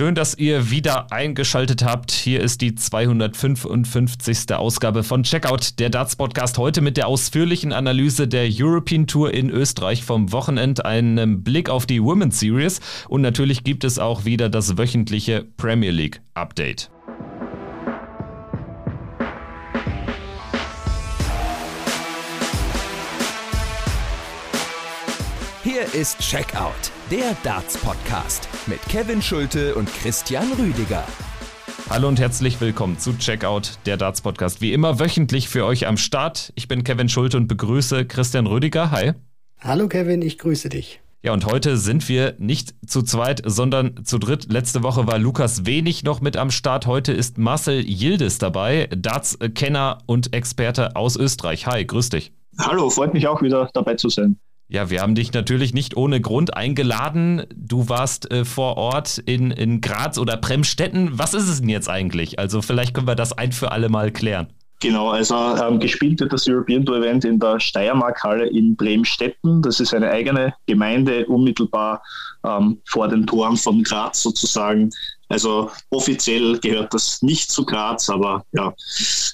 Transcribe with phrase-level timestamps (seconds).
[0.00, 2.10] Schön, dass ihr wieder eingeschaltet habt.
[2.10, 4.50] Hier ist die 255.
[4.54, 6.56] Ausgabe von Checkout, der Darts Podcast.
[6.56, 11.84] Heute mit der ausführlichen Analyse der European Tour in Österreich vom Wochenende, einem Blick auf
[11.84, 16.90] die Women's Series und natürlich gibt es auch wieder das wöchentliche Premier League Update.
[25.80, 31.04] Hier ist Checkout, der Darts Podcast mit Kevin Schulte und Christian Rüdiger.
[31.88, 34.60] Hallo und herzlich willkommen zu Checkout, der Darts Podcast.
[34.60, 36.52] Wie immer wöchentlich für euch am Start.
[36.54, 38.90] Ich bin Kevin Schulte und begrüße Christian Rüdiger.
[38.90, 39.12] Hi.
[39.58, 41.00] Hallo Kevin, ich grüße dich.
[41.22, 44.52] Ja, und heute sind wir nicht zu zweit, sondern zu dritt.
[44.52, 46.86] Letzte Woche war Lukas Wenig noch mit am Start.
[46.86, 51.66] Heute ist Marcel Yildiz dabei, Darts-Kenner und Experte aus Österreich.
[51.66, 52.32] Hi, grüß dich.
[52.58, 54.38] Hallo, freut mich auch wieder dabei zu sein.
[54.72, 57.42] Ja, wir haben dich natürlich nicht ohne Grund eingeladen.
[57.56, 61.18] Du warst äh, vor Ort in, in Graz oder Bremstetten.
[61.18, 62.38] Was ist es denn jetzt eigentlich?
[62.38, 64.46] Also vielleicht können wir das ein für alle Mal klären.
[64.78, 69.60] Genau, also ähm, gespielt wird das European Tour Event in der Steiermark-Halle in Bremstetten.
[69.60, 72.00] Das ist eine eigene Gemeinde, unmittelbar
[72.44, 74.90] ähm, vor den Toren von Graz sozusagen.
[75.28, 78.72] Also offiziell gehört das nicht zu Graz, aber ja,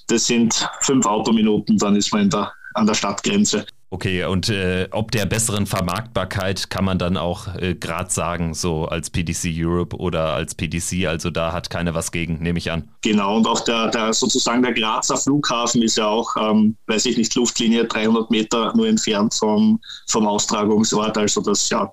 [0.09, 3.67] das sind fünf Autominuten, dann ist man der, an der Stadtgrenze.
[3.97, 8.85] Okay, und äh, ob der besseren Vermarktbarkeit kann man dann auch äh, gerade sagen, so
[8.85, 12.91] als PDC Europe oder als PDC, also da hat keiner was gegen, nehme ich an.
[13.01, 17.17] Genau, und auch der, der sozusagen der Grazer Flughafen ist ja auch, ähm, weiß ich
[17.17, 21.91] nicht, Luftlinie 300 Meter nur entfernt vom, vom Austragungsort, also das, ja,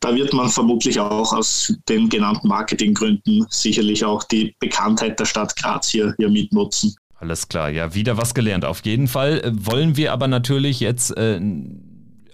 [0.00, 5.54] da wird man vermutlich auch aus den genannten Marketinggründen sicherlich auch die Bekanntheit der Stadt
[5.56, 6.96] Graz hier, hier mitnutzen.
[7.20, 8.64] Alles klar, ja, wieder was gelernt.
[8.64, 11.40] Auf jeden Fall äh, wollen wir aber natürlich jetzt äh,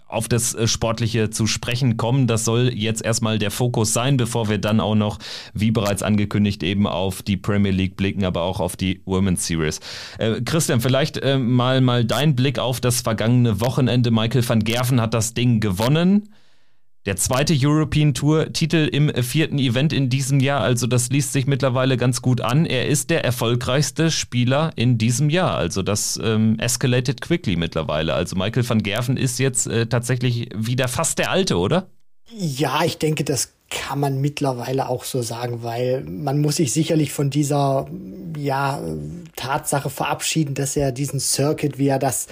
[0.06, 2.26] auf das äh, Sportliche zu sprechen kommen.
[2.26, 5.18] Das soll jetzt erstmal der Fokus sein, bevor wir dann auch noch,
[5.54, 9.80] wie bereits angekündigt, eben auf die Premier League blicken, aber auch auf die Women's Series.
[10.18, 14.10] Äh, Christian, vielleicht äh, mal, mal dein Blick auf das vergangene Wochenende.
[14.10, 16.28] Michael van Gerven hat das Ding gewonnen.
[17.06, 21.46] Der zweite European Tour Titel im vierten Event in diesem Jahr, also das liest sich
[21.46, 22.64] mittlerweile ganz gut an.
[22.64, 28.14] Er ist der erfolgreichste Spieler in diesem Jahr, also das ähm, escalated quickly mittlerweile.
[28.14, 31.88] Also Michael van Gerven ist jetzt äh, tatsächlich wieder fast der Alte, oder?
[32.32, 37.12] Ja, ich denke, das kann man mittlerweile auch so sagen, weil man muss sich sicherlich
[37.12, 37.86] von dieser
[38.36, 38.80] ja
[39.34, 42.28] Tatsache verabschieden, dass er diesen Circuit, wie er das,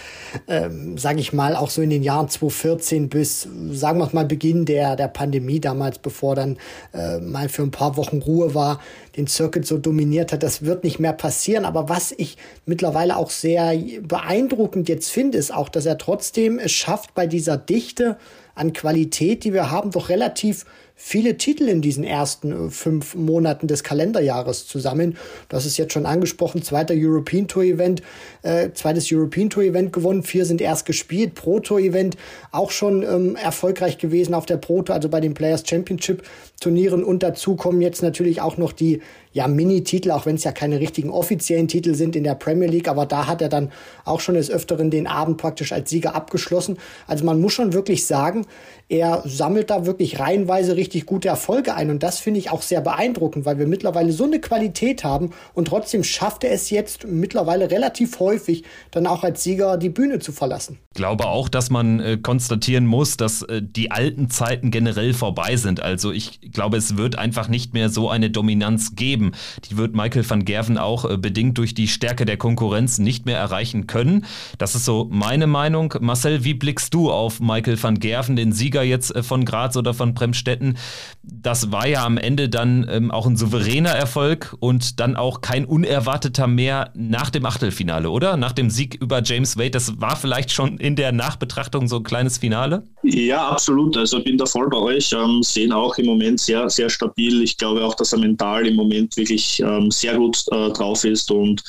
[0.47, 4.65] ähm, sage ich mal, auch so in den Jahren 2014 bis, sagen wir mal, Beginn
[4.65, 6.59] der der Pandemie damals, bevor dann
[6.95, 8.81] äh, mal für ein paar Wochen Ruhe war,
[9.17, 10.45] den Circuit so dominiert hat.
[10.45, 11.65] Das wird nicht mehr passieren.
[11.65, 12.37] Aber was ich
[12.67, 17.57] mittlerweile auch sehr beeindruckend jetzt finde, ist auch, dass er trotzdem es schafft, bei dieser
[17.57, 18.17] Dichte
[18.55, 20.67] an Qualität, die wir haben, doch relativ
[21.05, 25.17] viele Titel in diesen ersten äh, fünf Monaten des Kalenderjahres zusammen.
[25.49, 28.03] Das ist jetzt schon angesprochen, zweiter European Tour Event,
[28.43, 32.17] äh, zweites European Tour Event gewonnen, vier sind erst gespielt, Pro Tour Event
[32.53, 36.23] auch schon ähm, erfolgreich gewesen auf der Pro Tour, also bei den Players Championship
[36.63, 39.01] Turnieren und dazu kommen jetzt natürlich auch noch die
[39.33, 42.89] ja, Mini-Titel, auch wenn es ja keine richtigen offiziellen Titel sind in der Premier League,
[42.89, 43.73] aber da hat er dann
[44.05, 46.79] auch schon des Öfteren den Abend praktisch als Sieger abgeschlossen.
[47.07, 48.47] Also man muss schon wirklich sagen,
[48.89, 52.83] er sammelt da wirklich reihenweise richtig gute Erfolge ein und das finde ich auch sehr
[52.83, 57.71] beeindruckend, weil wir mittlerweile so eine Qualität haben und trotzdem schafft er es jetzt mittlerweile
[57.71, 60.79] relativ häufig dann auch als Sieger die Bühne zu verlassen.
[60.95, 65.81] Glaube auch, dass man äh, konstatieren muss, dass äh, die alten Zeiten generell vorbei sind.
[65.81, 69.33] Also ich glaube, es wird einfach nicht mehr so eine Dominanz geben geben.
[69.69, 73.39] Die wird Michael van Gerven auch äh, bedingt durch die Stärke der Konkurrenz nicht mehr
[73.39, 74.25] erreichen können.
[74.59, 75.95] Das ist so meine Meinung.
[76.01, 79.93] Marcel, wie blickst du auf Michael van Gerven, den Sieger jetzt äh, von Graz oder
[79.93, 80.79] von Bremstetten?
[81.23, 85.65] Das war ja am Ende dann ähm, auch ein souveräner Erfolg und dann auch kein
[85.65, 88.37] unerwarteter mehr nach dem Achtelfinale, oder?
[88.37, 89.73] Nach dem Sieg über James Wade.
[89.73, 92.83] Das war vielleicht schon in der Nachbetrachtung so ein kleines Finale?
[93.05, 93.97] Ja, absolut.
[93.97, 95.13] Also bin da voll bei euch.
[95.13, 97.41] Ähm, sehen auch im Moment sehr, sehr stabil.
[97.43, 101.31] Ich glaube auch, dass er mental im Moment wirklich ähm, sehr gut äh, drauf ist.
[101.31, 101.63] Und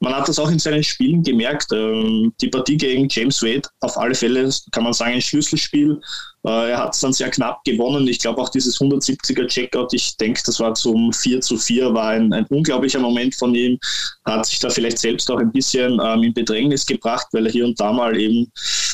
[0.00, 1.72] man hat das auch in seinen Spielen gemerkt.
[1.72, 6.00] Ähm, die Partie gegen James Wade, auf alle Fälle kann man sagen, ein Schlüsselspiel.
[6.44, 8.06] Äh, er hat es dann sehr knapp gewonnen.
[8.06, 12.10] Ich glaube auch dieses 170er Checkout, ich denke, das war zum 4 zu 4, war
[12.10, 13.78] ein, ein, unglaublicher Moment von ihm.
[14.24, 17.64] Hat sich da vielleicht selbst auch ein bisschen ähm, in Bedrängnis gebracht, weil er hier
[17.64, 18.50] und da mal eben,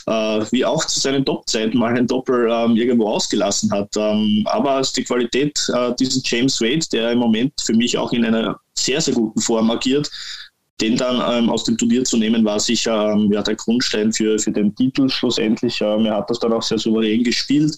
[0.06, 3.97] äh, wie auch zu seinen Topzeiten, mal ein Doppel ähm, irgendwo ausgelassen hat.
[3.97, 8.25] Ähm, aber die Qualität äh, dieses James Wade, der im Moment für mich auch in
[8.25, 10.11] einer sehr, sehr guten Form agiert,
[10.81, 14.38] den dann ähm, aus dem Turnier zu nehmen, war sicher ähm, ja, der Grundstein für,
[14.38, 15.81] für den Titel schlussendlich.
[15.81, 17.77] Ähm, er hat das dann auch sehr souverän gespielt.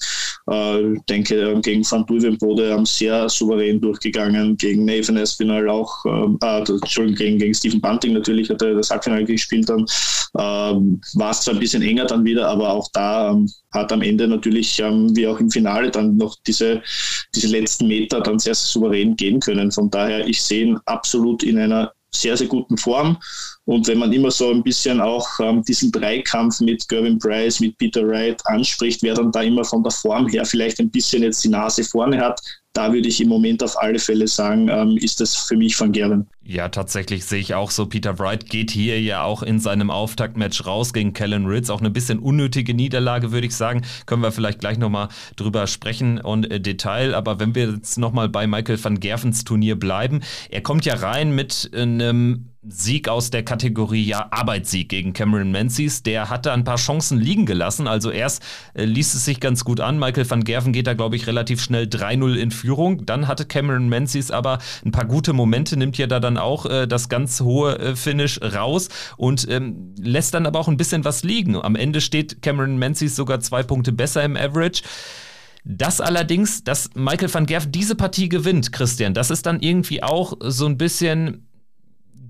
[0.51, 6.05] Äh, ich denke, ähm, gegen Van Duvenbode ähm, sehr souverän durchgegangen, gegen Nathan Espinal auch,
[6.07, 9.85] ähm, äh, Entschuldigung, gegen, gegen Stephen Bunting natürlich hat er das Halbfinale gespielt dann.
[10.39, 13.37] Ähm, war es zwar ein bisschen enger dann wieder, aber auch da
[13.73, 16.83] hat am Ende natürlich, wie auch im Finale, dann noch diese,
[17.35, 19.71] diese letzten Meter dann sehr, sehr souverän gehen können.
[19.71, 23.17] Von daher, ich sehe ihn absolut in einer sehr, sehr guten Form.
[23.65, 27.77] Und wenn man immer so ein bisschen auch ähm, diesen Dreikampf mit Gervin Price, mit
[27.79, 31.45] Peter Wright anspricht, wer dann da immer von der Form her vielleicht ein bisschen jetzt
[31.45, 32.41] die Nase vorne hat,
[32.73, 35.93] da würde ich im Moment auf alle Fälle sagen, ähm, ist das für mich von
[35.93, 36.27] Gerben.
[36.43, 37.87] Ja, tatsächlich sehe ich auch so.
[37.87, 41.71] Peter Wright geht hier ja auch in seinem Auftaktmatch raus gegen Kellen Ritz.
[41.71, 43.83] Auch eine bisschen unnötige Niederlage, würde ich sagen.
[44.07, 47.15] Können wir vielleicht gleich nochmal drüber sprechen und äh, Detail.
[47.15, 50.21] Aber wenn wir jetzt nochmal bei Michael van Gervens Turnier bleiben,
[50.51, 56.05] er kommt ja rein mit einem Sieg aus der Kategorie ja Arbeitssieg gegen Cameron Menzies.
[56.05, 57.89] Der hatte ein paar Chancen liegen gelassen.
[57.89, 58.43] Also erst
[58.75, 59.99] äh, ließ es sich ganz gut an.
[59.99, 63.05] Michael van Gerven geht da, glaube ich, relativ schnell 3-0 in Führung.
[63.05, 66.87] Dann hatte Cameron Menzies aber ein paar gute Momente, nimmt ja da dann auch äh,
[66.87, 71.25] das ganz hohe äh, Finish raus und ähm, lässt dann aber auch ein bisschen was
[71.25, 71.57] liegen.
[71.57, 74.83] Am Ende steht Cameron Menzies sogar zwei Punkte besser im Average.
[75.65, 80.35] Das allerdings, dass Michael van Gerven diese Partie gewinnt, Christian, das ist dann irgendwie auch
[80.41, 81.49] so ein bisschen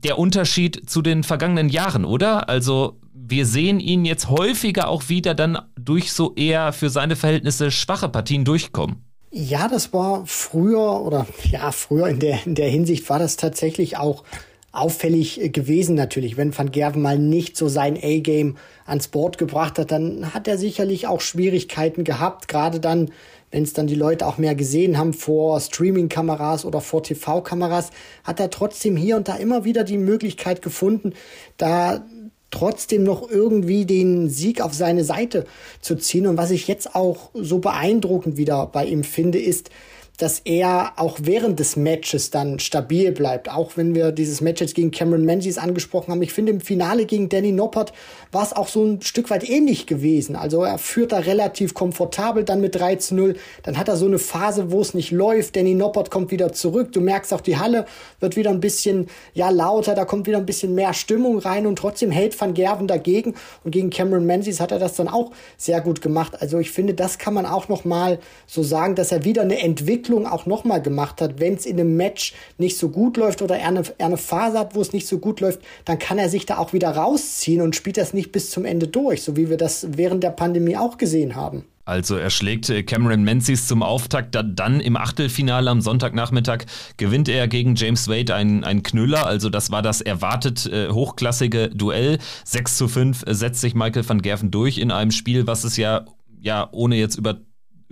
[0.04, 2.48] der Unterschied zu den vergangenen Jahren, oder?
[2.48, 7.70] Also wir sehen ihn jetzt häufiger auch wieder dann durch so eher für seine Verhältnisse
[7.70, 9.04] schwache Partien durchkommen.
[9.30, 13.96] Ja, das war früher oder ja, früher in der, in der Hinsicht war das tatsächlich
[13.96, 14.24] auch
[14.72, 16.36] auffällig gewesen natürlich.
[16.36, 18.56] Wenn Van Gerven mal nicht so sein A-Game
[18.86, 23.10] ans Board gebracht hat, dann hat er sicherlich auch Schwierigkeiten gehabt, gerade dann,
[23.52, 27.90] wenn es dann die Leute auch mehr gesehen haben vor Streaming-Kameras oder vor TV-Kameras,
[28.24, 31.12] hat er trotzdem hier und da immer wieder die Möglichkeit gefunden,
[31.58, 32.04] da
[32.50, 35.44] trotzdem noch irgendwie den Sieg auf seine Seite
[35.80, 36.26] zu ziehen.
[36.26, 39.70] Und was ich jetzt auch so beeindruckend wieder bei ihm finde, ist,
[40.18, 43.50] dass er auch während des Matches dann stabil bleibt.
[43.50, 46.22] Auch wenn wir dieses Match jetzt gegen Cameron Menzies angesprochen haben.
[46.22, 47.92] Ich finde, im Finale gegen Danny Noppert
[48.32, 50.34] war es auch so ein Stück weit ähnlich gewesen.
[50.34, 53.36] Also er führt da relativ komfortabel dann mit 3 zu 0.
[53.62, 55.54] Dann hat er so eine Phase, wo es nicht läuft.
[55.54, 56.92] Danny Noppert kommt wieder zurück.
[56.92, 57.86] Du merkst auch, die Halle
[58.20, 59.94] wird wieder ein bisschen, ja, lauter.
[59.94, 63.34] Da kommt wieder ein bisschen mehr Stimmung rein und trotzdem hält Van Gerven dagegen.
[63.64, 66.40] Und gegen Cameron Menzies hat er das dann auch sehr gut gemacht.
[66.40, 69.60] Also ich finde, das kann man auch noch mal so sagen, dass er wieder eine
[69.60, 71.40] Entwicklung Entwicklung auch nochmal gemacht hat.
[71.40, 74.58] Wenn es in einem Match nicht so gut läuft oder er eine, er eine Phase
[74.58, 77.60] hat, wo es nicht so gut läuft, dann kann er sich da auch wieder rausziehen
[77.60, 80.76] und spielt das nicht bis zum Ende durch, so wie wir das während der Pandemie
[80.76, 81.64] auch gesehen haben.
[81.84, 86.66] Also er schlägt Cameron Menzies zum Auftakt, dann im Achtelfinale am Sonntagnachmittag
[86.96, 89.26] gewinnt er gegen James Wade einen, Knüller.
[89.26, 92.18] Also das war das erwartet äh, hochklassige Duell.
[92.44, 96.06] 6 zu 5 setzt sich Michael van Gerven durch in einem Spiel, was es ja,
[96.40, 97.40] ja ohne jetzt über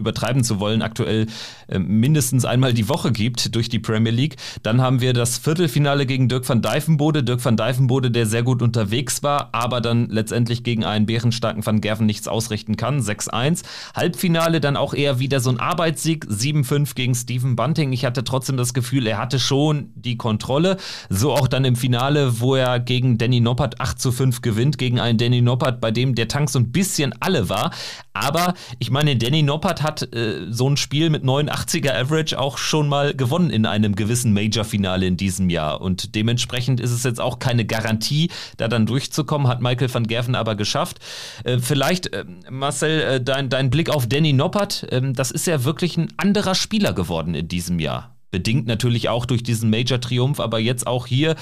[0.01, 1.27] übertreiben zu wollen, aktuell
[1.69, 4.37] äh, mindestens einmal die Woche gibt durch die Premier League.
[4.63, 7.23] Dann haben wir das Viertelfinale gegen Dirk van Dijvenbode.
[7.23, 11.81] Dirk van Dijvenbode, der sehr gut unterwegs war, aber dann letztendlich gegen einen bärenstarken Van
[11.81, 13.01] Gerven nichts ausrichten kann.
[13.01, 13.63] 6-1.
[13.95, 16.25] Halbfinale dann auch eher wieder so ein Arbeitssieg.
[16.27, 17.93] 7-5 gegen Stephen Bunting.
[17.93, 20.77] Ich hatte trotzdem das Gefühl, er hatte schon die Kontrolle.
[21.09, 25.19] So auch dann im Finale, wo er gegen Danny Noppert 8 5 gewinnt, gegen einen
[25.19, 27.71] Danny Noppert, bei dem der Tank so ein bisschen alle war.
[28.13, 32.59] Aber ich meine, Danny Noppert hat hat äh, so ein Spiel mit 89er Average auch
[32.59, 35.81] schon mal gewonnen in einem gewissen Major-Finale in diesem Jahr.
[35.81, 40.37] Und dementsprechend ist es jetzt auch keine Garantie, da dann durchzukommen, hat Michael van Gerven
[40.37, 40.99] aber geschafft.
[41.43, 45.65] Äh, vielleicht, äh, Marcel, äh, dein, dein Blick auf Danny Noppert, ähm, das ist ja
[45.65, 48.15] wirklich ein anderer Spieler geworden in diesem Jahr.
[48.31, 51.35] Bedingt natürlich auch durch diesen Major-Triumph, aber jetzt auch hier,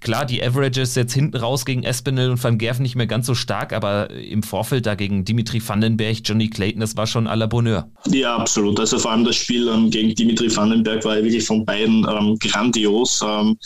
[0.00, 3.34] klar, die Averages jetzt hinten raus gegen Espinel und Van Gerven nicht mehr ganz so
[3.34, 7.88] stark, aber im Vorfeld dagegen Dimitri Vandenberg, Johnny Clayton, das war schon à la Bonheur.
[8.10, 8.78] Ja, absolut.
[8.80, 12.36] Also vor allem das Spiel ähm, gegen Dimitri Vandenberg war ja wirklich von beiden ähm,
[12.38, 13.22] grandios.
[13.26, 13.56] Ähm,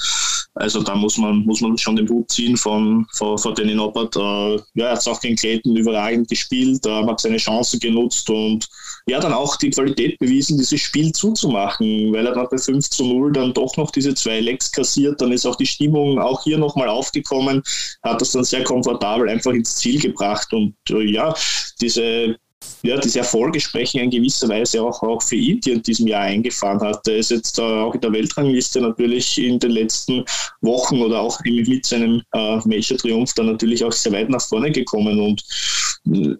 [0.54, 4.16] also da muss man, muss man schon den Hut ziehen von, von, von Danny Noppert.
[4.16, 8.28] Äh, ja, er hat es auch gegen Clayton überragend gespielt, äh, hat seine Chancen genutzt
[8.30, 8.66] und
[9.08, 13.04] ja, dann auch die Qualität bewiesen, dieses Spiel zuzumachen, weil er dann bei 5 zu
[13.04, 16.58] 0 dann doch noch diese zwei Lecks kassiert, dann ist auch die Stimmung auch hier
[16.58, 17.62] nochmal aufgekommen,
[18.02, 20.52] hat das dann sehr komfortabel einfach ins Ziel gebracht.
[20.52, 21.32] Und äh, ja,
[21.80, 22.36] diese
[22.82, 26.22] ja, diese Erfolge sprechen in gewisser Weise auch, auch für ihn, die in diesem Jahr
[26.22, 27.06] eingefahren hat.
[27.06, 30.24] Er ist jetzt äh, auch in der Weltrangliste natürlich in den letzten
[30.60, 35.20] Wochen oder auch mit seinem äh, Major-Triumph dann natürlich auch sehr weit nach vorne gekommen.
[35.20, 35.42] Und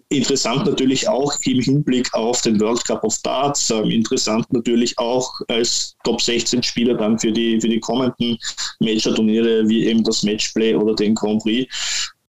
[0.09, 5.29] Interessant natürlich auch im Hinblick auf den World Cup of Darts, ähm, interessant natürlich auch
[5.49, 8.37] als Top 16 Spieler dann für die, für die kommenden
[8.79, 11.67] Major-Turniere wie eben das Matchplay oder den Grand Prix.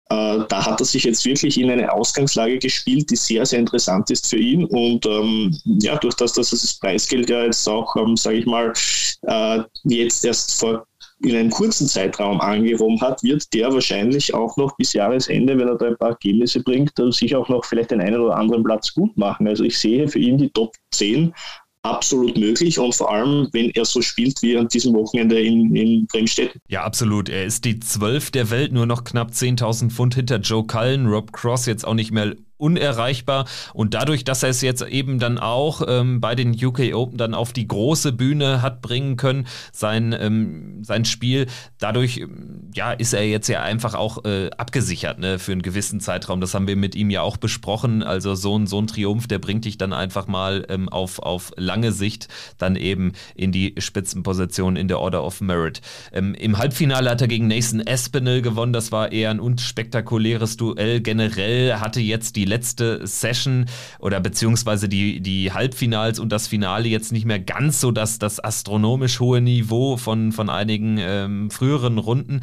[0.09, 4.09] Äh, da hat er sich jetzt wirklich in eine Ausgangslage gespielt, die sehr, sehr interessant
[4.11, 4.63] ist für ihn.
[4.65, 8.71] Und ähm, ja, durch das, dass das Preisgeld ja jetzt auch, ähm, sage ich mal,
[9.23, 10.85] äh, jetzt erst vor
[11.21, 15.75] in einem kurzen Zeitraum angehoben hat, wird der wahrscheinlich auch noch bis Jahresende, wenn er
[15.75, 19.15] da ein paar Ergebnisse bringt, sich auch noch vielleicht den einen oder anderen Platz gut
[19.17, 19.47] machen.
[19.47, 21.33] Also ich sehe für ihn die Top 10
[21.85, 26.07] absolut möglich und vor allem, wenn er so spielt wie an diesem Wochenende in, in
[26.07, 26.57] Bremstedt.
[26.67, 27.29] Ja, absolut.
[27.29, 31.05] Er ist die Zwölf der Welt, nur noch knapp 10.000 Pfund hinter Joe Cullen.
[31.05, 33.45] Rob Cross jetzt auch nicht mehr unerreichbar.
[33.75, 37.35] Und dadurch, dass er es jetzt eben dann auch ähm, bei den UK Open dann
[37.35, 41.45] auf die große Bühne hat bringen können, sein, ähm, sein Spiel,
[41.77, 45.99] dadurch ähm, ja, ist er jetzt ja einfach auch äh, abgesichert ne, für einen gewissen
[45.99, 46.41] Zeitraum.
[46.41, 48.01] Das haben wir mit ihm ja auch besprochen.
[48.01, 51.51] Also so ein, so ein Triumph, der bringt dich dann einfach mal ähm, auf, auf
[51.57, 55.81] lange Sicht dann eben in die Spitzenposition in der Order of Merit.
[56.11, 58.73] Ähm, Im Halbfinale hat er gegen Nathan Espinel gewonnen.
[58.73, 61.01] Das war eher ein unspektakuläres Duell.
[61.01, 63.65] Generell hatte jetzt die die letzte Session
[63.99, 68.41] oder beziehungsweise die, die Halbfinals und das Finale jetzt nicht mehr ganz so das, das
[68.41, 72.39] astronomisch hohe Niveau von, von einigen ähm, früheren Runden.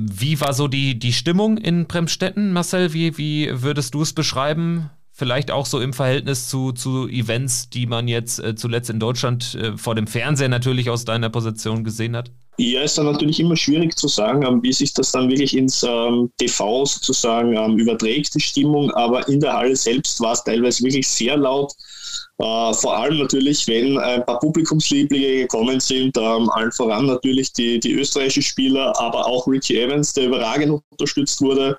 [0.00, 2.94] Wie war so die, die Stimmung in Bremstetten, Marcel?
[2.94, 4.88] Wie, wie würdest du es beschreiben?
[5.12, 9.54] Vielleicht auch so im Verhältnis zu, zu Events, die man jetzt äh, zuletzt in Deutschland
[9.54, 12.30] äh, vor dem Fernseher natürlich aus deiner Position gesehen hat?
[12.58, 15.82] Ja, ist dann natürlich immer schwierig zu sagen, ähm, wie sich das dann wirklich ins
[15.82, 18.90] ähm, TV sozusagen ähm, überträgt, die Stimmung.
[18.90, 21.72] Aber in der Halle selbst war es teilweise wirklich sehr laut.
[22.40, 27.78] Äh, vor allem natürlich, wenn ein paar Publikumslieblinge gekommen sind, ähm, allen voran natürlich die,
[27.78, 31.78] die österreichischen Spieler, aber auch Ricky Evans, der überragend unterstützt wurde.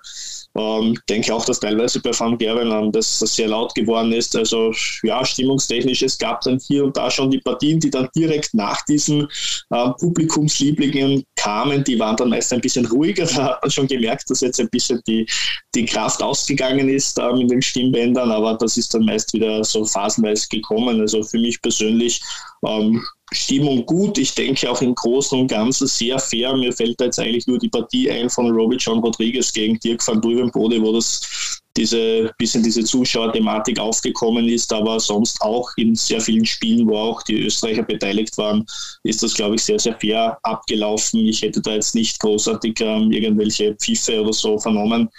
[0.54, 4.36] Ähm, denke auch, dass teilweise bei Van Gerwen ähm, das, das, sehr laut geworden ist.
[4.36, 8.54] Also ja, stimmungstechnisch, es gab dann hier und da schon die Partien, die dann direkt
[8.54, 9.28] nach diesen
[9.74, 13.26] ähm, Publikumslieblingen kamen, die waren dann meist ein bisschen ruhiger.
[13.42, 15.26] Da hat man schon gemerkt, dass jetzt ein bisschen die,
[15.74, 19.86] die Kraft ausgegangen ist ähm, in den Stimmbändern, aber das ist dann meist wieder so
[19.86, 21.02] phasenweise gekommen.
[21.02, 22.22] Also für mich persönlich
[22.68, 23.04] ähm,
[23.34, 24.18] Stimmung gut.
[24.18, 26.56] Ich denke auch im Großen und Ganzen sehr fair.
[26.56, 30.06] Mir fällt da jetzt eigentlich nur die Partie ein von Robbie John Rodriguez gegen Dirk
[30.06, 36.22] van Duvenbode, wo das diese bisschen diese Zuschauerthematik aufgekommen ist, aber sonst auch in sehr
[36.22, 38.66] vielen Spielen, wo auch die Österreicher beteiligt waren,
[39.04, 41.20] ist das, glaube ich, sehr, sehr fair abgelaufen.
[41.28, 45.10] Ich hätte da jetzt nicht großartig ähm, irgendwelche Pfiffe oder so vernommen.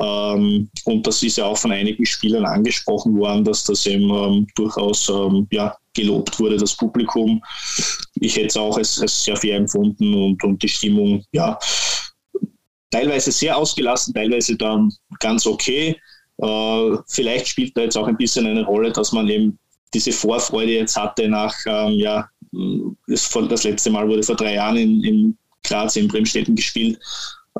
[0.00, 4.46] Ähm, und das ist ja auch von einigen Spielern angesprochen worden, dass das eben ähm,
[4.54, 7.42] durchaus ähm, ja, gelobt wurde, das Publikum.
[8.20, 11.58] Ich hätte es auch als, als sehr fair empfunden und, und die Stimmung, ja,
[12.92, 15.96] teilweise sehr ausgelassen, teilweise dann ganz okay.
[16.38, 19.58] Äh, vielleicht spielt da jetzt auch ein bisschen eine Rolle, dass man eben
[19.94, 22.28] diese Vorfreude jetzt hatte nach, ähm, ja,
[23.06, 26.98] das, das, letzte Mal wurde vor drei Jahren in, in Graz in Bremstetten gespielt.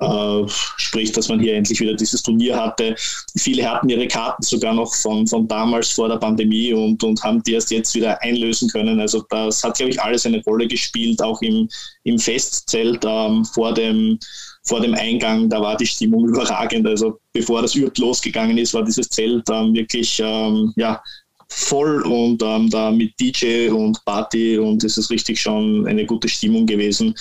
[0.01, 0.45] Äh,
[0.79, 2.95] sprich, dass man hier endlich wieder dieses Turnier hatte.
[3.37, 7.43] Viele hatten ihre Karten sogar noch von, von damals vor der Pandemie und, und haben
[7.43, 8.99] die erst jetzt wieder einlösen können.
[9.01, 11.69] Also das hat, glaube ich, alles eine Rolle gespielt, auch im,
[12.05, 14.19] im Festzelt ähm, vor dem
[14.65, 16.87] vor dem Eingang, da war die Stimmung überragend.
[16.87, 21.03] Also bevor das überhaupt losgegangen ist, war dieses Zelt ähm, wirklich ähm, ja,
[21.49, 26.29] voll und ähm, da mit DJ und Party und es ist richtig schon eine gute
[26.29, 27.15] Stimmung gewesen.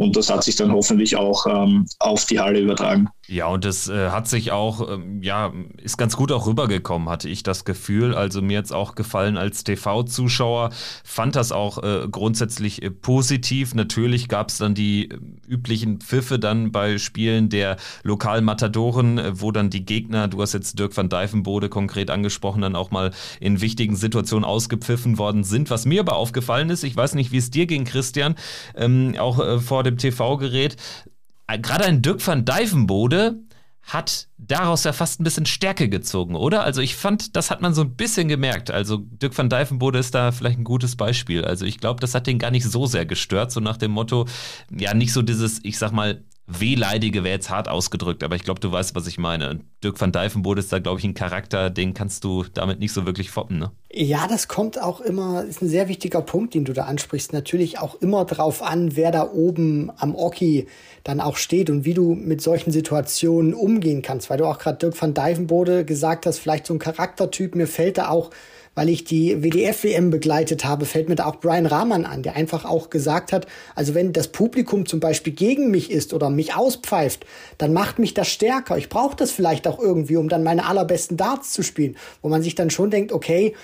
[0.00, 3.10] Und das hat sich dann hoffentlich auch ähm, auf die Halle übertragen.
[3.28, 7.28] Ja, und das äh, hat sich auch, ähm, ja, ist ganz gut auch rübergekommen, hatte
[7.28, 8.14] ich das Gefühl.
[8.14, 10.70] Also mir jetzt auch gefallen als TV-Zuschauer,
[11.04, 13.74] fand das auch äh, grundsätzlich äh, positiv.
[13.74, 19.40] Natürlich gab es dann die äh, üblichen Pfiffe dann bei Spielen der lokalen Matadoren, äh,
[19.40, 23.12] wo dann die Gegner, du hast jetzt Dirk van Dijvenbode konkret angesprochen, dann auch mal
[23.38, 25.70] in wichtigen Situationen ausgepfiffen worden sind.
[25.70, 28.34] Was mir aber aufgefallen ist, ich weiß nicht, wie es dir ging, Christian,
[28.74, 30.76] ähm, auch äh, vor dem TV-Gerät,
[31.58, 33.40] gerade ein Dirk van Dijvenbode
[33.82, 36.62] hat daraus ja fast ein bisschen Stärke gezogen, oder?
[36.62, 38.70] Also ich fand, das hat man so ein bisschen gemerkt.
[38.70, 41.44] Also Dirk van Dijvenbode ist da vielleicht ein gutes Beispiel.
[41.44, 44.26] Also ich glaube, das hat den gar nicht so sehr gestört, so nach dem Motto,
[44.70, 46.22] ja, nicht so dieses, ich sag mal,
[46.58, 49.60] wehleidige wäre jetzt hart ausgedrückt, aber ich glaube, du weißt, was ich meine.
[49.84, 53.06] Dirk van Dijvenbode ist da, glaube ich, ein Charakter, den kannst du damit nicht so
[53.06, 53.70] wirklich foppen, ne?
[53.92, 57.32] Ja, das kommt auch immer, ist ein sehr wichtiger Punkt, den du da ansprichst.
[57.32, 60.66] Natürlich auch immer drauf an, wer da oben am Oki
[61.04, 64.78] dann auch steht und wie du mit solchen Situationen umgehen kannst, weil du auch gerade
[64.78, 68.30] Dirk van Dijvenbode gesagt hast, vielleicht so ein Charaktertyp, mir fällt da auch
[68.74, 72.64] weil ich die WDF-WM begleitet habe, fällt mir da auch Brian Rahman an, der einfach
[72.64, 77.26] auch gesagt hat, also wenn das Publikum zum Beispiel gegen mich ist oder mich auspfeift,
[77.58, 78.78] dann macht mich das stärker.
[78.78, 82.42] Ich brauche das vielleicht auch irgendwie, um dann meine allerbesten Darts zu spielen, wo man
[82.42, 83.54] sich dann schon denkt, okay,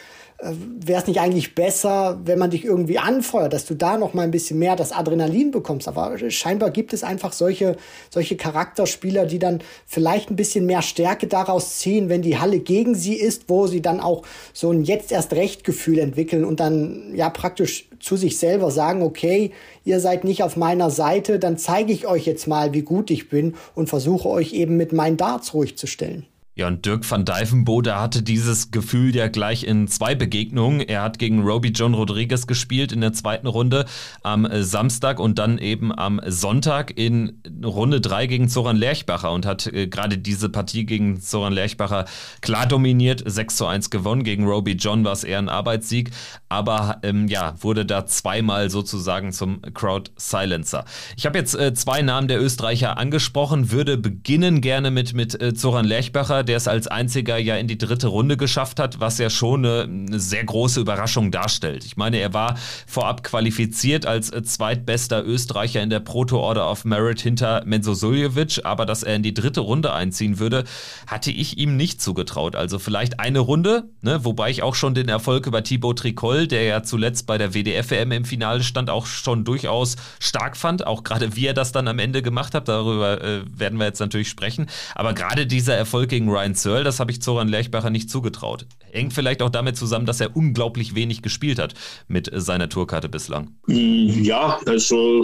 [0.42, 4.22] wäre es nicht eigentlich besser, wenn man dich irgendwie anfeuert, dass du da noch mal
[4.22, 5.88] ein bisschen mehr das Adrenalin bekommst.
[5.88, 7.76] Aber scheinbar gibt es einfach solche,
[8.10, 12.94] solche Charakterspieler, die dann vielleicht ein bisschen mehr Stärke daraus ziehen, wenn die Halle gegen
[12.94, 17.14] sie ist, wo sie dann auch so ein jetzt erst recht Gefühl entwickeln und dann
[17.14, 19.52] ja praktisch zu sich selber sagen, okay,
[19.84, 23.30] ihr seid nicht auf meiner Seite, dann zeige ich euch jetzt mal, wie gut ich
[23.30, 26.26] bin und versuche euch eben mit meinen Darts ruhig zu stellen.
[26.58, 30.80] Ja, und Dirk van Dijvenbode hatte dieses Gefühl ja gleich in zwei Begegnungen.
[30.80, 33.84] Er hat gegen Roby John Rodriguez gespielt in der zweiten Runde
[34.22, 39.66] am Samstag und dann eben am Sonntag in Runde drei gegen Zoran Lerchbacher und hat
[39.66, 42.06] äh, gerade diese Partie gegen Zoran Lerchbacher
[42.40, 44.24] klar dominiert, 6 zu 1 gewonnen.
[44.24, 46.10] Gegen Roby John war es eher ein Arbeitssieg,
[46.48, 50.86] aber ähm, ja, wurde da zweimal sozusagen zum Crowd Silencer.
[51.18, 55.52] Ich habe jetzt äh, zwei Namen der Österreicher angesprochen, würde beginnen gerne mit, mit äh,
[55.52, 59.28] Zoran Lerchbacher der es als einziger ja in die dritte Runde geschafft hat, was ja
[59.30, 61.84] schon eine, eine sehr große Überraschung darstellt.
[61.84, 66.84] Ich meine, er war vorab qualifiziert als äh, zweitbester Österreicher in der Proto Order of
[66.84, 70.64] Merit hinter Menzo Suljovic, aber dass er in die dritte Runde einziehen würde,
[71.06, 72.56] hatte ich ihm nicht zugetraut.
[72.56, 76.64] Also vielleicht eine Runde, ne, wobei ich auch schon den Erfolg über Thibaut Tricol, der
[76.64, 80.86] ja zuletzt bei der WDF-WM im Finale stand, auch schon durchaus stark fand.
[80.86, 84.00] Auch gerade wie er das dann am Ende gemacht hat, darüber äh, werden wir jetzt
[84.00, 84.66] natürlich sprechen.
[84.94, 88.66] Aber gerade dieser Erfolg gegen Ryan Searle, das habe ich Zoran Lerchbacher nicht zugetraut.
[88.92, 91.72] Hängt vielleicht auch damit zusammen, dass er unglaublich wenig gespielt hat
[92.08, 93.54] mit seiner Tourkarte bislang.
[93.66, 95.22] Mm, ja, also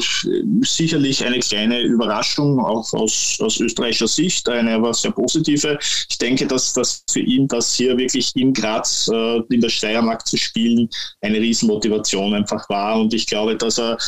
[0.62, 5.78] sicherlich eine kleine Überraschung, auch aus, aus österreichischer Sicht, eine aber sehr positive.
[6.08, 10.26] Ich denke, dass das für ihn, das hier wirklich in Graz äh, in der Steiermark
[10.26, 10.88] zu spielen,
[11.20, 12.98] eine Riesenmotivation einfach war.
[12.98, 13.98] Und ich glaube, dass er,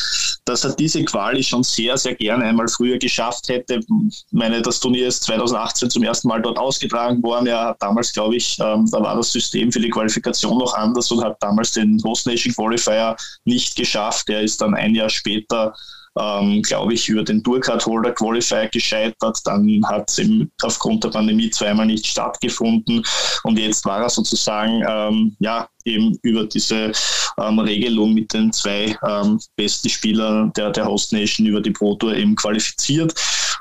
[0.47, 3.81] dass er diese Quali schon sehr, sehr gerne einmal früher geschafft hätte.
[4.09, 7.47] Ich meine, das Turnier ist 2018 zum ersten Mal dort ausgetragen ausgetragen worden.
[7.47, 11.11] Er hat damals, glaube ich, ähm, da war das System für die Qualifikation noch anders
[11.11, 14.29] und hat damals den Host Nation Qualifier nicht geschafft.
[14.31, 15.75] Er ist dann ein Jahr später
[16.17, 19.39] ähm, glaube ich, über den Tourcard Holder Qualifier gescheitert.
[19.45, 20.21] Dann hat es
[20.63, 23.05] aufgrund der Pandemie zweimal nicht stattgefunden.
[23.43, 26.93] Und jetzt war er sozusagen ähm, ja, eben über diese
[27.41, 31.97] ähm, Regelung mit den zwei ähm, besten Spielern der, der Host Nation über die Pro
[31.97, 33.13] Tour eben qualifiziert.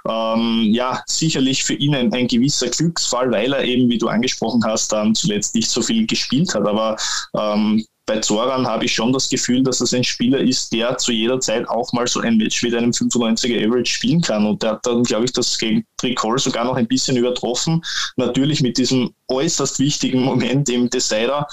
[0.08, 4.64] Ähm, ja, sicherlich für ihn ein, ein, gewisser Glücksfall, weil er eben, wie du angesprochen
[4.66, 6.68] hast, dann zuletzt nicht so viel gespielt hat.
[6.68, 6.98] Aber
[7.38, 11.14] ähm, bei Zoran habe ich schon das Gefühl, dass es ein Spieler ist, der zu
[11.14, 14.46] jeder Zeit auch mal so ein Match mit einem 95er Average spielen kann.
[14.46, 17.82] Und der hat dann, glaube ich, das gegen Tricol sogar noch ein bisschen übertroffen.
[18.18, 21.48] Natürlich mit diesem äußerst wichtigen Moment im Decider,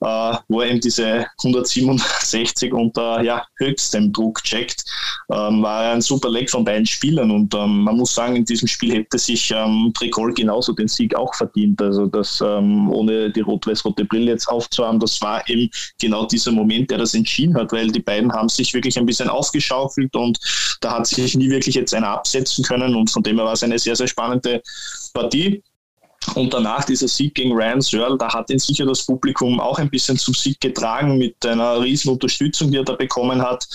[0.00, 4.84] äh, wo er eben diese 167 unter ja, höchstem Druck checkt,
[5.32, 7.30] ähm, war ein super Leg von beiden Spielern.
[7.30, 11.14] Und ähm, man muss sagen, in diesem Spiel hätte sich ähm, Tricol genauso den Sieg
[11.14, 11.80] auch verdient.
[11.80, 16.90] Also das ähm, ohne die rot-weiß-rote Brille jetzt aufzuhaben, das war eben genau dieser Moment,
[16.90, 20.38] der das entschieden hat, weil die beiden haben sich wirklich ein bisschen aufgeschaufelt und
[20.80, 23.62] da hat sich nie wirklich jetzt einer absetzen können und von dem her war es
[23.62, 24.62] eine sehr, sehr spannende
[25.14, 25.62] Partie.
[26.34, 29.90] Und danach dieser Sieg gegen Ryan Searle, da hat ihn sicher das Publikum auch ein
[29.90, 33.66] bisschen zum Sieg getragen mit einer riesen Unterstützung, die er da bekommen hat.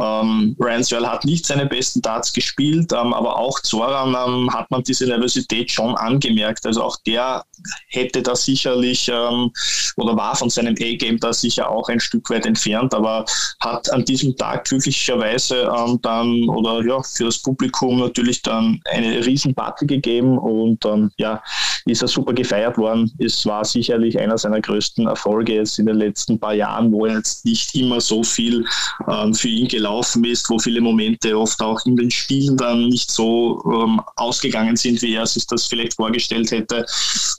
[0.00, 4.70] Ähm, Ryan Searle hat nicht seine besten Darts gespielt, ähm, aber auch Zoran ähm, hat
[4.70, 6.66] man diese Nervosität schon angemerkt.
[6.66, 7.44] Also auch der
[7.88, 9.52] hätte da sicherlich ähm,
[9.96, 13.24] oder war von seinem A-Game da sicher auch ein Stück weit entfernt, aber
[13.60, 19.24] hat an diesem Tag glücklicherweise ähm, dann oder ja für das Publikum natürlich dann eine
[19.24, 21.42] riesen Party gegeben und ähm, ja
[21.86, 23.12] ist er super gefeiert worden.
[23.18, 27.44] Es war sicherlich einer seiner größten Erfolge jetzt in den letzten paar Jahren, wo jetzt
[27.44, 28.64] nicht immer so viel
[29.10, 33.10] ähm, für ihn gelaufen ist, wo viele Momente oft auch in den Spielen dann nicht
[33.10, 36.86] so ähm, ausgegangen sind, wie er sich das vielleicht vorgestellt hätte.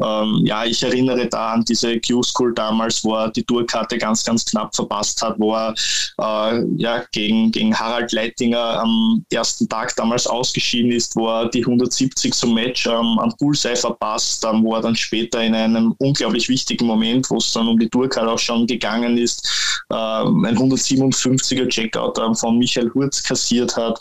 [0.04, 4.46] Ähm, ja, ich erinnere da an diese Q-School damals, wo er die Tourkarte ganz, ganz
[4.46, 5.74] knapp verpasst hat, wo er
[6.22, 11.62] äh, ja, gegen, gegen Harald Leitinger am ersten Tag damals ausgeschieden ist, wo er die
[11.62, 16.50] 170 zum Match ähm, am Bullseye verpasst dann, wo er dann später in einem unglaublich
[16.50, 19.48] wichtigen Moment, wo es dann um die Tourcard auch schon gegangen ist,
[19.90, 24.00] äh, ein 157er Checkout äh, von Michael Hurz kassiert hat.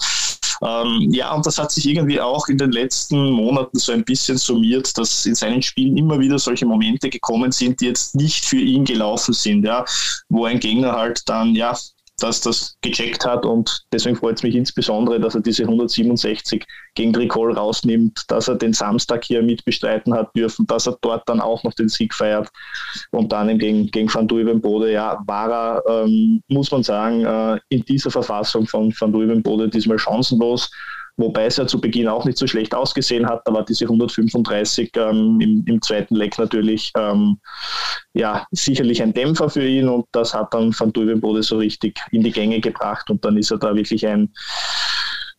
[0.62, 4.38] Ähm, ja, und das hat sich irgendwie auch in den letzten Monaten so ein bisschen
[4.38, 8.59] summiert, dass in seinen Spielen immer wieder solche Momente gekommen sind, die jetzt nicht für
[8.59, 9.85] ihn gelaufen sind, ja,
[10.29, 11.77] wo ein Gegner halt dann ja
[12.18, 17.12] dass das gecheckt hat und deswegen freut es mich insbesondere, dass er diese 167 gegen
[17.12, 21.64] Tricol rausnimmt, dass er den Samstag hier mitbestreiten hat dürfen, dass er dort dann auch
[21.64, 22.48] noch den Sieg feiert
[23.11, 24.29] und dann gegen, gegen Van
[24.61, 29.68] Bode, ja, war er, ähm, muss man sagen, äh, in dieser Verfassung von Van Bode
[29.68, 30.70] diesmal chancenlos
[31.16, 33.42] wobei es ja zu Beginn auch nicht so schlecht ausgesehen hat.
[33.44, 37.38] Da war diese 135 ähm, im, im, zweiten Leck natürlich ähm,
[38.14, 42.22] ja, sicherlich ein Dämpfer für ihn und das hat dann Van Duivenbode so richtig in
[42.22, 44.33] die Gänge gebracht und dann ist er da wirklich ein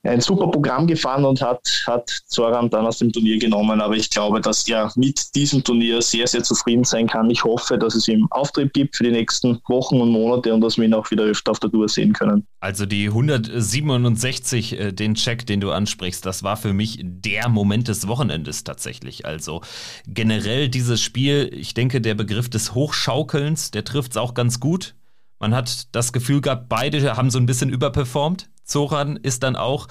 [0.05, 3.81] ein super Programm gefahren und hat, hat Zoran dann aus dem Turnier genommen.
[3.81, 7.29] Aber ich glaube, dass er mit diesem Turnier sehr, sehr zufrieden sein kann.
[7.29, 10.77] Ich hoffe, dass es ihm Auftrieb gibt für die nächsten Wochen und Monate und dass
[10.77, 12.45] wir ihn auch wieder öfter auf der Tour sehen können.
[12.59, 17.87] Also die 167, äh, den Check, den du ansprichst, das war für mich der Moment
[17.87, 19.25] des Wochenendes tatsächlich.
[19.25, 19.61] Also
[20.07, 24.95] generell dieses Spiel, ich denke, der Begriff des Hochschaukelns, der trifft es auch ganz gut.
[25.39, 28.49] Man hat das Gefühl gehabt, beide haben so ein bisschen überperformt.
[28.65, 29.87] Zoran ist dann auch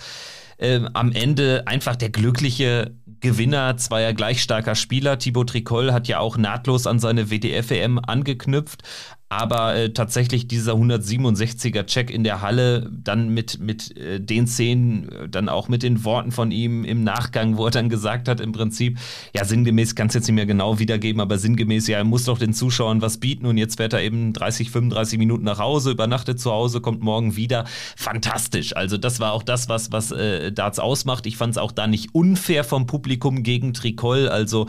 [0.59, 5.19] äh, am Ende einfach der glückliche Gewinner zweier gleich starker Spieler.
[5.19, 8.83] Thibaut Tricol hat ja auch nahtlos an seine WDF-EM angeknüpft,
[9.41, 15.11] aber äh, tatsächlich dieser 167er Check in der Halle, dann mit, mit äh, den Szenen,
[15.11, 18.41] äh, dann auch mit den Worten von ihm im Nachgang, wo er dann gesagt hat,
[18.41, 18.99] im Prinzip,
[19.35, 22.39] ja, sinngemäß kann es jetzt nicht mehr genau wiedergeben, aber sinngemäß, ja, er muss doch
[22.39, 26.39] den Zuschauern was bieten und jetzt fährt er eben 30, 35 Minuten nach Hause, übernachtet
[26.39, 27.65] zu Hause, kommt morgen wieder.
[27.97, 28.77] Fantastisch.
[28.77, 31.27] Also, das war auch das, was, was äh, Darts ausmacht.
[31.27, 34.29] Ich fand es auch da nicht unfair vom Publikum gegen Tricol.
[34.29, 34.69] Also,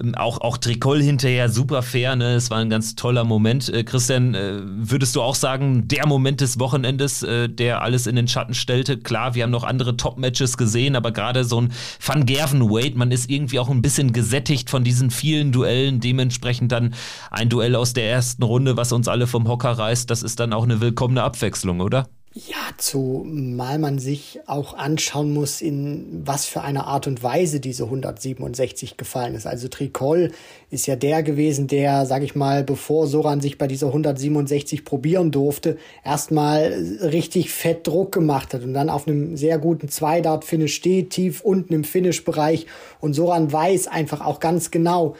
[0.00, 2.34] ähm, auch, auch Tricol hinterher super fair, ne?
[2.34, 3.68] Es war ein ganz toller Moment.
[3.68, 8.06] Äh, Chris Christian, äh, würdest du auch sagen, der Moment des Wochenendes, äh, der alles
[8.06, 8.98] in den Schatten stellte?
[8.98, 13.28] Klar, wir haben noch andere Top-Matches gesehen, aber gerade so ein Van Gerven-Wade, man ist
[13.28, 15.98] irgendwie auch ein bisschen gesättigt von diesen vielen Duellen.
[15.98, 16.94] Dementsprechend dann
[17.32, 20.52] ein Duell aus der ersten Runde, was uns alle vom Hocker reißt, das ist dann
[20.52, 22.06] auch eine willkommene Abwechslung, oder?
[22.38, 27.84] Ja, zumal man sich auch anschauen muss, in was für einer Art und Weise diese
[27.84, 29.46] 167 gefallen ist.
[29.46, 30.30] Also Tricol
[30.68, 35.30] ist ja der gewesen, der, sag ich mal, bevor Soran sich bei dieser 167 probieren
[35.30, 41.08] durfte, erstmal richtig fett Druck gemacht hat und dann auf einem sehr guten Zweidart-Finish steht,
[41.08, 42.66] tief unten im Finish-Bereich
[43.00, 45.16] und Soran weiß einfach auch ganz genau,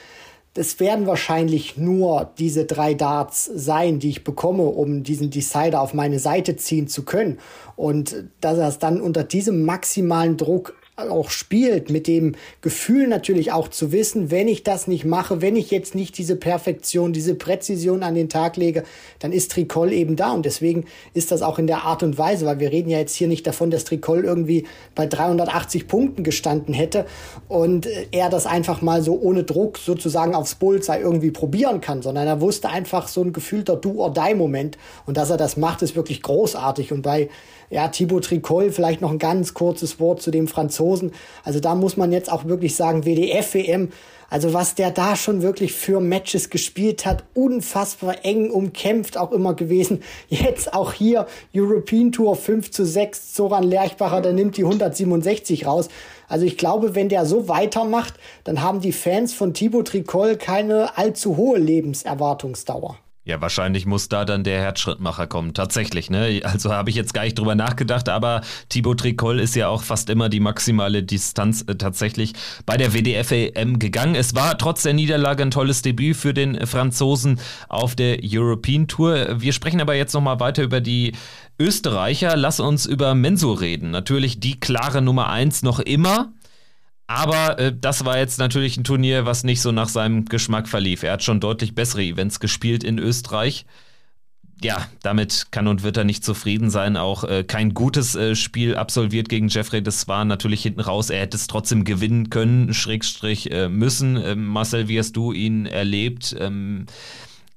[0.56, 5.92] das werden wahrscheinlich nur diese drei Darts sein, die ich bekomme, um diesen Decider auf
[5.92, 7.38] meine Seite ziehen zu können.
[7.76, 13.52] Und dass er es dann unter diesem maximalen Druck auch spielt, mit dem Gefühl natürlich
[13.52, 17.34] auch zu wissen, wenn ich das nicht mache, wenn ich jetzt nicht diese Perfektion, diese
[17.34, 18.82] Präzision an den Tag lege,
[19.18, 20.32] dann ist Tricol eben da.
[20.32, 23.14] Und deswegen ist das auch in der Art und Weise, weil wir reden ja jetzt
[23.14, 27.04] hier nicht davon, dass Tricol irgendwie bei 380 Punkten gestanden hätte
[27.48, 32.26] und er das einfach mal so ohne Druck sozusagen aufs Bullseye irgendwie probieren kann, sondern
[32.26, 34.78] er wusste einfach so ein gefühlter Do-or-Die-Moment.
[35.04, 36.92] Und dass er das macht, ist wirklich großartig.
[36.92, 37.28] Und bei
[37.70, 41.12] ja, Thibaut Tricol, vielleicht noch ein ganz kurzes Wort zu dem Franzosen.
[41.44, 43.90] Also da muss man jetzt auch wirklich sagen, WDF-WM,
[44.28, 49.54] also was der da schon wirklich für Matches gespielt hat, unfassbar eng umkämpft auch immer
[49.54, 50.02] gewesen.
[50.28, 55.88] Jetzt auch hier European Tour 5 zu 6, Zoran Lerchbacher, der nimmt die 167 raus.
[56.28, 60.98] Also ich glaube, wenn der so weitermacht, dann haben die Fans von Thibaut Tricol keine
[60.98, 62.98] allzu hohe Lebenserwartungsdauer.
[63.26, 65.52] Ja, wahrscheinlich muss da dann der Herzschrittmacher kommen.
[65.52, 66.42] Tatsächlich, ne?
[66.44, 70.10] Also habe ich jetzt gar nicht drüber nachgedacht, aber Thibaut Tricol ist ja auch fast
[70.10, 72.34] immer die maximale Distanz äh, tatsächlich
[72.66, 74.14] bei der WDF-EM gegangen.
[74.14, 79.40] Es war trotz der Niederlage ein tolles Debüt für den Franzosen auf der European Tour.
[79.40, 81.12] Wir sprechen aber jetzt nochmal weiter über die
[81.58, 82.36] Österreicher.
[82.36, 83.90] Lass uns über Mensur reden.
[83.90, 86.32] Natürlich die klare Nummer eins noch immer.
[87.06, 91.02] Aber äh, das war jetzt natürlich ein Turnier, was nicht so nach seinem Geschmack verlief.
[91.02, 93.64] Er hat schon deutlich bessere Events gespielt in Österreich.
[94.62, 96.96] Ja, damit kann und wird er nicht zufrieden sein.
[96.96, 99.82] Auch äh, kein gutes äh, Spiel absolviert gegen Jeffrey.
[99.82, 101.10] Das war natürlich hinten raus.
[101.10, 104.16] Er hätte es trotzdem gewinnen können, Schrägstrich äh, müssen.
[104.16, 106.34] Ähm, Marcel, wie hast du ihn erlebt?
[106.38, 106.86] Ähm,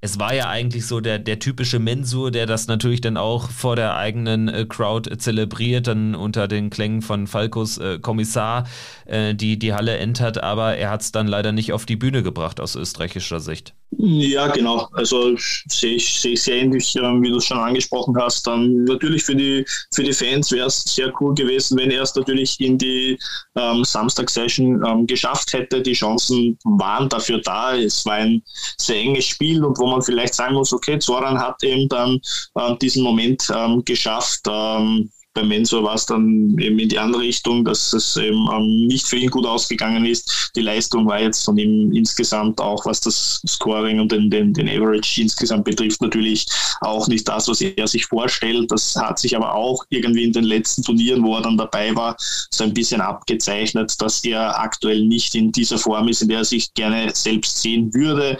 [0.01, 3.75] es war ja eigentlich so der, der typische Mensur, der das natürlich dann auch vor
[3.75, 8.65] der eigenen äh, Crowd zelebriert, dann unter den Klängen von Falkos äh, Kommissar
[9.05, 12.23] äh, die die Halle entert, aber er hat es dann leider nicht auf die Bühne
[12.23, 13.73] gebracht aus österreichischer Sicht.
[13.91, 14.87] Ja, genau.
[14.93, 18.45] Also sehe ich, sehe ich sehr ähnlich, ähm, wie du es schon angesprochen hast.
[18.45, 22.13] Dann natürlich für die, für die Fans wäre es sehr cool gewesen, wenn er es
[22.13, 23.17] natürlich in die
[23.55, 25.81] ähm, Samstag-Session ähm, geschafft hätte.
[25.81, 27.75] Die Chancen waren dafür da.
[27.75, 28.43] Es war ein
[28.77, 32.19] sehr enges Spiel und wo man vielleicht sagen muss, okay, Zoran hat eben dann
[32.59, 34.41] ähm, diesen Moment ähm, geschafft.
[34.47, 38.87] Ähm, Bei Mensur war es dann eben in die andere Richtung, dass es eben ähm,
[38.87, 40.51] nicht für ihn gut ausgegangen ist.
[40.55, 44.67] Die Leistung war jetzt von ihm insgesamt auch, was das Scoring und den, den, den
[44.67, 46.45] Average insgesamt betrifft, natürlich
[46.81, 48.71] auch nicht das, was er sich vorstellt.
[48.71, 52.15] Das hat sich aber auch irgendwie in den letzten Turnieren, wo er dann dabei war,
[52.51, 56.45] so ein bisschen abgezeichnet, dass er aktuell nicht in dieser Form ist, in der er
[56.45, 58.37] sich gerne selbst sehen würde.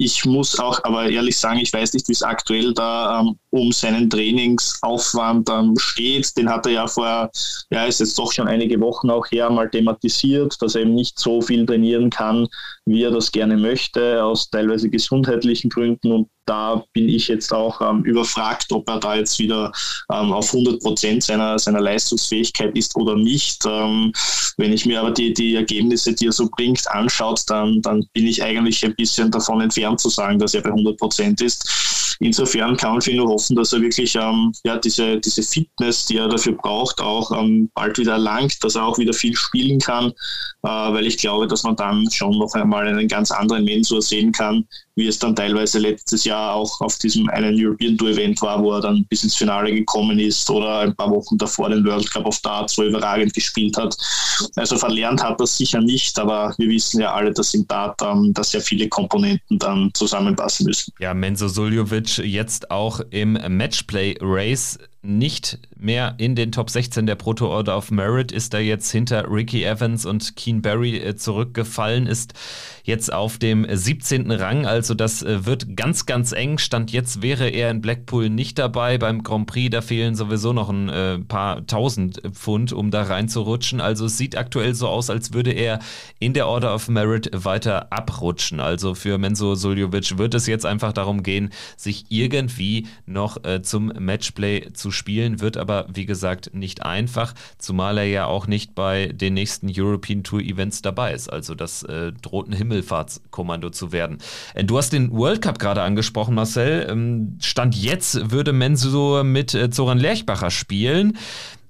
[0.00, 3.72] Ich muss auch aber ehrlich sagen, ich weiß nicht, wie es aktuell da ähm, um
[3.72, 6.27] seinen Trainingsaufwand ähm, steht.
[6.34, 7.30] Den hat er ja vor,
[7.70, 11.18] ja, ist jetzt doch schon einige Wochen auch her mal thematisiert, dass er eben nicht
[11.18, 12.46] so viel trainieren kann,
[12.86, 16.12] wie er das gerne möchte, aus teilweise gesundheitlichen Gründen.
[16.12, 19.70] Und da bin ich jetzt auch ähm, überfragt, ob er da jetzt wieder
[20.10, 23.64] ähm, auf 100 Prozent seiner, seiner Leistungsfähigkeit ist oder nicht.
[23.66, 24.12] Ähm,
[24.56, 28.26] wenn ich mir aber die, die Ergebnisse, die er so bringt, anschaut, dann, dann bin
[28.26, 31.68] ich eigentlich ein bisschen davon entfernt zu sagen, dass er bei 100 Prozent ist.
[32.20, 36.06] Insofern kann man für ihn nur hoffen, dass er wirklich ähm, ja, diese, diese Fitness,
[36.06, 39.78] die er dafür braucht, auch ähm, bald wieder erlangt, dass er auch wieder viel spielen
[39.78, 44.02] kann, äh, weil ich glaube, dass man dann schon noch einmal einen ganz anderen Mensur
[44.02, 48.42] sehen kann, wie es dann teilweise letztes Jahr auch auf diesem einen European Tour Event
[48.42, 51.84] war, wo er dann bis ins Finale gekommen ist oder ein paar Wochen davor den
[51.84, 53.96] World Cup of Darts so überragend gespielt hat.
[54.56, 58.32] Also verlernt hat das sicher nicht, aber wir wissen ja alle, dass im Dart ähm,
[58.34, 60.92] dass sehr viele Komponenten dann zusammenpassen müssen.
[60.98, 67.14] Ja, Menzo Suljovic jetzt auch im Matchplay Race nicht mehr in den Top 16 der
[67.14, 72.06] Proto Order of Merit, ist er jetzt hinter Ricky Evans und Keen Barry äh, zurückgefallen,
[72.06, 72.34] ist
[72.82, 74.30] jetzt auf dem 17.
[74.30, 76.58] Rang, also das äh, wird ganz, ganz eng.
[76.58, 78.98] Stand jetzt wäre er in Blackpool nicht dabei.
[78.98, 83.80] Beim Grand Prix, da fehlen sowieso noch ein äh, paar tausend Pfund, um da reinzurutschen.
[83.80, 85.78] Also es sieht aktuell so aus, als würde er
[86.18, 88.60] in der Order of Merit weiter abrutschen.
[88.60, 94.72] Also für Menzo Suljovic wird es jetzt einfach darum gehen, sich irgendwie noch zum Matchplay
[94.72, 99.34] zu spielen, wird aber wie gesagt nicht einfach, zumal er ja auch nicht bei den
[99.34, 101.32] nächsten European Tour Events dabei ist.
[101.32, 104.18] Also das äh, droht ein Himmelfahrtskommando zu werden.
[104.54, 106.86] Äh, du hast den World Cup gerade angesprochen, Marcel.
[106.90, 111.16] Ähm, Stand jetzt würde Mensur mit äh, Zoran Lerchbacher spielen.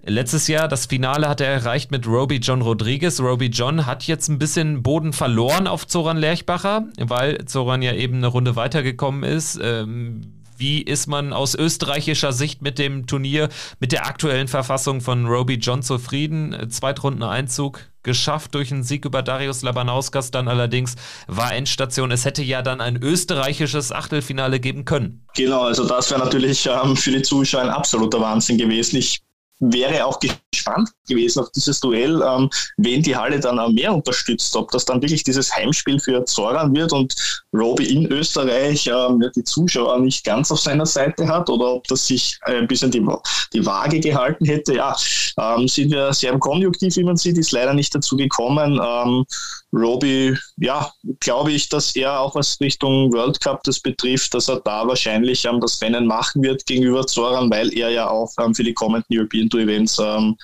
[0.05, 3.21] Letztes Jahr das Finale hat er erreicht mit Roby John Rodriguez.
[3.21, 8.17] Roby John hat jetzt ein bisschen Boden verloren auf Zoran Lerchbacher, weil Zoran ja eben
[8.17, 9.61] eine Runde weitergekommen ist.
[9.63, 13.49] Ähm, wie ist man aus österreichischer Sicht mit dem Turnier,
[13.81, 16.69] mit der aktuellen Verfassung von Roby John zufrieden?
[16.71, 20.95] Zweitrundeneinzug geschafft durch einen Sieg über Darius Labanauskas, dann allerdings
[21.27, 22.11] war Endstation.
[22.11, 25.27] Es hätte ja dann ein österreichisches Achtelfinale geben können.
[25.37, 28.97] Genau, also das wäre natürlich ähm, für die Zuschauer ein absoluter Wahnsinn gewesen.
[28.97, 29.21] Ich
[29.61, 30.21] wäre auch
[30.69, 34.85] gespannt gewesen auf dieses Duell, ähm, wen die Halle dann auch mehr unterstützt, ob das
[34.85, 37.15] dann wirklich dieses Heimspiel für Zoran wird und
[37.53, 42.07] Roby in Österreich ähm, die Zuschauer nicht ganz auf seiner Seite hat oder ob das
[42.07, 43.05] sich ein bisschen die,
[43.53, 44.75] die Waage gehalten hätte.
[44.75, 44.95] Ja,
[45.39, 48.81] ähm, sind wir sehr im Konjunktiv, wie man sieht, ist leider nicht dazu gekommen.
[48.83, 49.25] Ähm,
[49.73, 54.61] Roby, ja, glaube ich, dass er auch was Richtung World Cup das betrifft, dass er
[54.61, 58.65] da wahrscheinlich ähm, das Rennen machen wird gegenüber Zoran, weil er ja auch ähm, für
[58.65, 60.37] die kommenden European Tour Events ähm,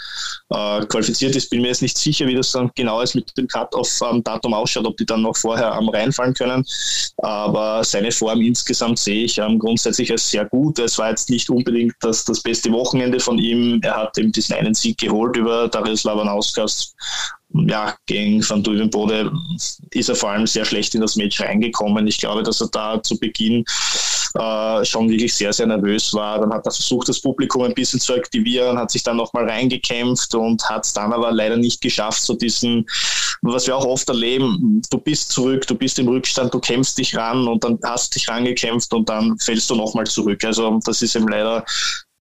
[0.50, 1.48] äh, qualifiziert ist.
[1.48, 4.86] Bin mir jetzt nicht sicher, wie das dann genau ist mit dem Cut-Off-Datum ähm, ausschaut,
[4.86, 6.64] ob die dann noch vorher am reinfallen können.
[7.18, 10.78] Aber seine Form insgesamt sehe ich ähm, grundsätzlich als sehr gut.
[10.78, 13.80] Es war jetzt nicht unbedingt das, das beste Wochenende von ihm.
[13.82, 16.94] Er hat eben diesen einen Sieg geholt über Darius Lavanauskas
[17.54, 19.30] ja, gegen Van Duvenbode
[19.90, 22.06] ist er vor allem sehr schlecht in das Match reingekommen.
[22.06, 23.64] Ich glaube, dass er da zu Beginn
[24.34, 26.40] äh, schon wirklich sehr, sehr nervös war.
[26.40, 30.34] Dann hat er versucht, das Publikum ein bisschen zu aktivieren, hat sich dann nochmal reingekämpft
[30.34, 32.86] und hat es dann aber leider nicht geschafft, so diesen,
[33.42, 37.16] was wir auch oft erleben, du bist zurück, du bist im Rückstand, du kämpfst dich
[37.16, 40.42] ran und dann hast dich rangekämpft und dann fällst du nochmal zurück.
[40.44, 41.64] Also das ist ihm leider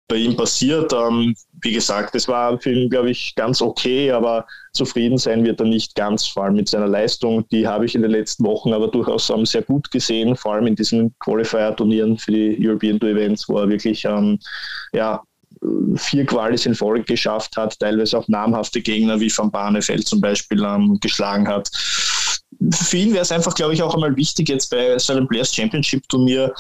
[0.08, 0.94] bei ihm passiert.
[0.94, 5.60] Ähm, wie gesagt, es war für ihn, glaube ich, ganz okay, aber zufrieden sein wird
[5.60, 7.48] er nicht ganz, vor allem mit seiner Leistung.
[7.50, 10.68] Die habe ich in den letzten Wochen aber durchaus ähm, sehr gut gesehen, vor allem
[10.68, 14.40] in diesen Qualifier-Turnieren für die European Tour Events, wo er wirklich ähm,
[14.94, 15.22] ja,
[15.96, 20.64] vier Qualis in Folge geschafft hat, teilweise auch namhafte Gegner wie Van Barneveld zum Beispiel
[20.64, 21.70] ähm, geschlagen hat
[22.74, 25.54] für ihn wäre es einfach, glaube ich, auch einmal wichtig, jetzt bei so einem Players
[25.54, 26.54] Championship Turnier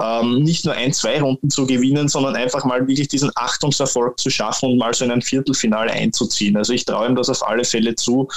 [0.00, 4.30] ähm, nicht nur ein, zwei Runden zu gewinnen, sondern einfach mal wirklich diesen Achtungserfolg zu
[4.30, 6.56] schaffen und mal so in ein Viertelfinale einzuziehen.
[6.56, 8.28] Also ich traue ihm das auf alle Fälle zu.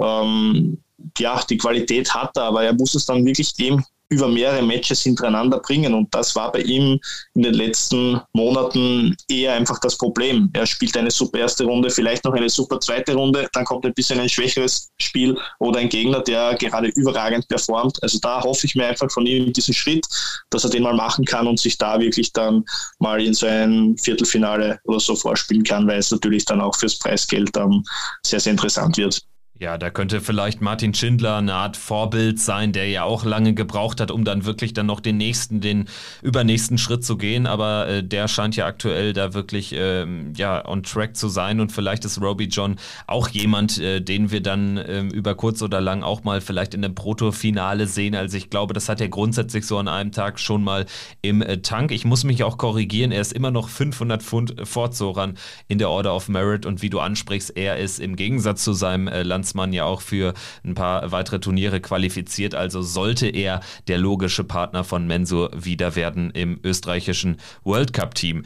[0.00, 0.78] Ähm,
[1.18, 5.02] ja, die Qualität hat er, aber er muss es dann wirklich dem über mehrere Matches
[5.02, 5.94] hintereinander bringen.
[5.94, 6.98] Und das war bei ihm
[7.34, 10.50] in den letzten Monaten eher einfach das Problem.
[10.54, 13.94] Er spielt eine super erste Runde, vielleicht noch eine super zweite Runde, dann kommt ein
[13.94, 18.02] bisschen ein schwächeres Spiel oder ein Gegner, der gerade überragend performt.
[18.02, 20.06] Also da hoffe ich mir einfach von ihm diesen Schritt,
[20.50, 22.64] dass er den mal machen kann und sich da wirklich dann
[22.98, 26.98] mal in so ein Viertelfinale oder so vorspielen kann, weil es natürlich dann auch fürs
[26.98, 27.84] Preisgeld ähm,
[28.24, 29.22] sehr, sehr interessant wird.
[29.60, 34.00] Ja, da könnte vielleicht Martin Schindler eine Art Vorbild sein, der ja auch lange gebraucht
[34.00, 35.86] hat, um dann wirklich dann noch den nächsten, den
[36.22, 37.48] übernächsten Schritt zu gehen.
[37.48, 41.72] Aber äh, der scheint ja aktuell da wirklich ähm, ja on track zu sein und
[41.72, 42.76] vielleicht ist Roby John
[43.08, 46.84] auch jemand, äh, den wir dann äh, über kurz oder lang auch mal vielleicht in
[46.84, 48.14] einem Proto-Finale sehen.
[48.14, 50.86] Also ich glaube, das hat er grundsätzlich so an einem Tag schon mal
[51.20, 51.90] im äh, Tank.
[51.90, 56.14] Ich muss mich auch korrigieren, er ist immer noch 500 Pfund Fortzoran in der Order
[56.14, 59.72] of Merit und wie du ansprichst, er ist im Gegensatz zu seinem äh, Lands Landsmann
[59.72, 60.34] ja auch für
[60.64, 62.54] ein paar weitere Turniere qualifiziert.
[62.54, 68.44] Also sollte er der logische Partner von Mensur wieder werden im österreichischen World Cup Team.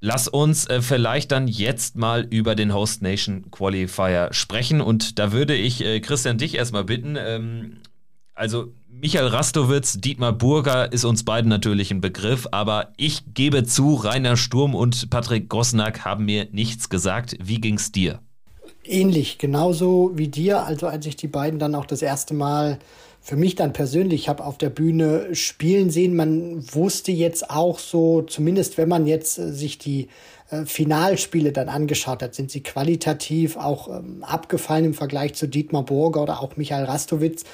[0.00, 4.80] Lass uns äh, vielleicht dann jetzt mal über den Host Nation Qualifier sprechen.
[4.80, 7.16] Und da würde ich äh, Christian dich erstmal bitten.
[7.18, 7.78] Ähm,
[8.34, 13.94] also Michael Rastowitz, Dietmar Burger ist uns beiden natürlich ein Begriff, aber ich gebe zu,
[13.94, 17.36] Rainer Sturm und Patrick Gosnack haben mir nichts gesagt.
[17.40, 18.20] Wie ging's dir?
[18.88, 20.64] Ähnlich, genauso wie dir.
[20.64, 22.78] Also als ich die beiden dann auch das erste Mal
[23.20, 28.22] für mich dann persönlich habe auf der Bühne spielen sehen, man wusste jetzt auch so,
[28.22, 30.08] zumindest wenn man jetzt äh, sich die
[30.50, 35.84] äh, Finalspiele dann angeschaut hat, sind sie qualitativ auch ähm, abgefallen im Vergleich zu Dietmar
[35.84, 37.44] Burger oder auch Michael Rastowitz.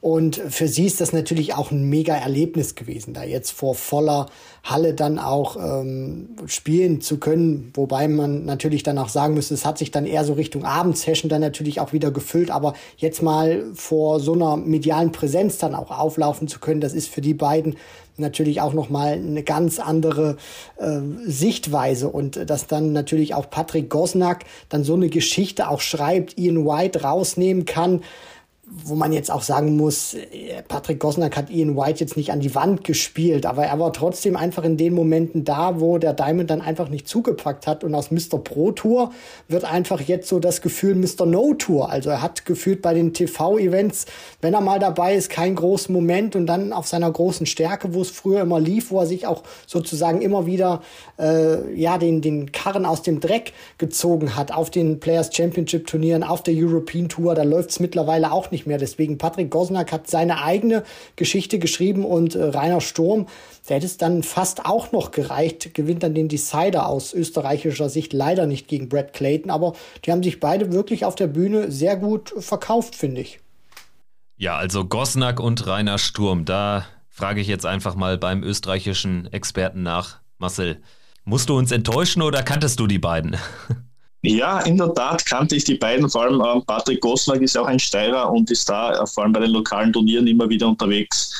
[0.00, 4.26] Und für sie ist das natürlich auch ein mega Erlebnis gewesen, da jetzt vor voller
[4.62, 7.72] Halle dann auch ähm, spielen zu können.
[7.74, 11.28] Wobei man natürlich dann auch sagen müsste, es hat sich dann eher so Richtung Abendsession
[11.28, 12.52] dann natürlich auch wieder gefüllt.
[12.52, 17.08] Aber jetzt mal vor so einer medialen Präsenz dann auch auflaufen zu können, das ist
[17.08, 17.74] für die beiden
[18.18, 20.36] natürlich auch nochmal eine ganz andere
[20.76, 26.36] äh, Sichtweise und dass dann natürlich auch Patrick Gosnack dann so eine Geschichte auch schreibt,
[26.36, 28.02] Ian White rausnehmen kann
[28.84, 32.40] wo man jetzt auch sagen muss, äh, Patrick Gosnack hat Ian White jetzt nicht an
[32.40, 36.50] die Wand gespielt, aber er war trotzdem einfach in den Momenten da, wo der Diamond
[36.50, 37.84] dann einfach nicht zugepackt hat.
[37.84, 38.38] Und aus Mr.
[38.42, 39.12] Pro Tour
[39.48, 41.26] wird einfach jetzt so das Gefühl Mr.
[41.26, 41.90] No Tour.
[41.90, 44.06] Also er hat gefühlt bei den TV-Events,
[44.40, 48.02] wenn er mal dabei ist, keinen großen Moment und dann auf seiner großen Stärke, wo
[48.02, 50.82] es früher immer lief, wo er sich auch sozusagen immer wieder
[51.18, 56.22] äh, ja den, den Karren aus dem Dreck gezogen hat, auf den Players Championship Turnieren,
[56.22, 58.78] auf der European Tour, da läuft es mittlerweile auch nicht nicht mehr.
[58.78, 60.82] Deswegen Patrick Gosnack hat seine eigene
[61.16, 63.26] Geschichte geschrieben und äh, Rainer Sturm,
[63.68, 68.12] der hätte es dann fast auch noch gereicht, gewinnt dann den Decider aus österreichischer Sicht
[68.12, 71.96] leider nicht gegen Brad Clayton, aber die haben sich beide wirklich auf der Bühne sehr
[71.96, 73.38] gut verkauft, finde ich.
[74.36, 79.82] Ja, also Gosnack und Rainer Sturm, da frage ich jetzt einfach mal beim österreichischen Experten
[79.82, 80.20] nach.
[80.38, 80.80] Marcel,
[81.24, 83.36] musst du uns enttäuschen oder kanntest du die beiden?
[84.22, 87.66] Ja, in der Tat kannte ich die beiden, vor allem ähm, Patrick Goslar ist auch
[87.66, 91.32] ein Steirer und ist da äh, vor allem bei den lokalen Turnieren immer wieder unterwegs.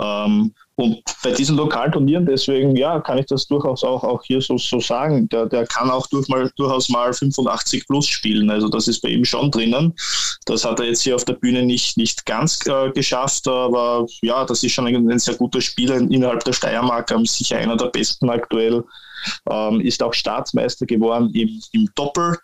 [0.00, 4.40] Ähm, und bei diesen lokalen Turnieren, deswegen, ja, kann ich das durchaus auch, auch hier
[4.40, 5.28] so, so sagen.
[5.28, 8.50] Der, der kann auch durch mal, durchaus mal 85 plus spielen.
[8.50, 9.94] Also das ist bei ihm schon drinnen.
[10.46, 14.44] Das hat er jetzt hier auf der Bühne nicht, nicht ganz äh, geschafft, aber ja,
[14.44, 17.86] das ist schon ein, ein sehr guter Spieler innerhalb der Steiermark, ähm, sicher einer der
[17.86, 18.82] besten aktuell
[19.50, 22.38] ähm, ist auch Staatsmeister geworden im, im Doppel.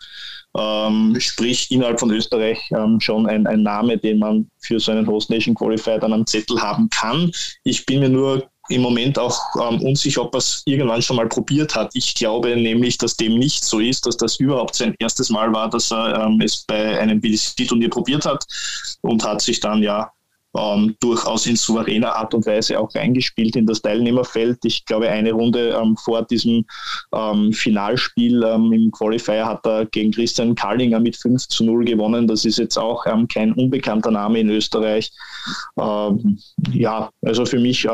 [0.57, 5.07] Ähm, sprich innerhalb von Österreich ähm, schon ein, ein, Name, den man für so einen
[5.07, 7.31] Host Nation Qualifier dann am Zettel haben kann.
[7.63, 11.27] Ich bin mir nur im Moment auch ähm, unsicher, ob er es irgendwann schon mal
[11.27, 11.91] probiert hat.
[11.93, 15.69] Ich glaube nämlich, dass dem nicht so ist, dass das überhaupt sein erstes Mal war,
[15.69, 18.45] dass er ähm, es bei einem BDC-Turnier probiert hat
[19.01, 20.11] und hat sich dann ja
[20.57, 24.59] ähm, durchaus in souveräner Art und Weise auch reingespielt in das Teilnehmerfeld.
[24.63, 26.65] Ich glaube, eine Runde ähm, vor diesem
[27.13, 32.27] ähm, Finalspiel ähm, im Qualifier hat er gegen Christian Kallinger mit 5 zu 0 gewonnen.
[32.27, 35.11] Das ist jetzt auch ähm, kein unbekannter Name in Österreich.
[35.79, 36.39] Ähm,
[36.71, 37.87] ja, also für mich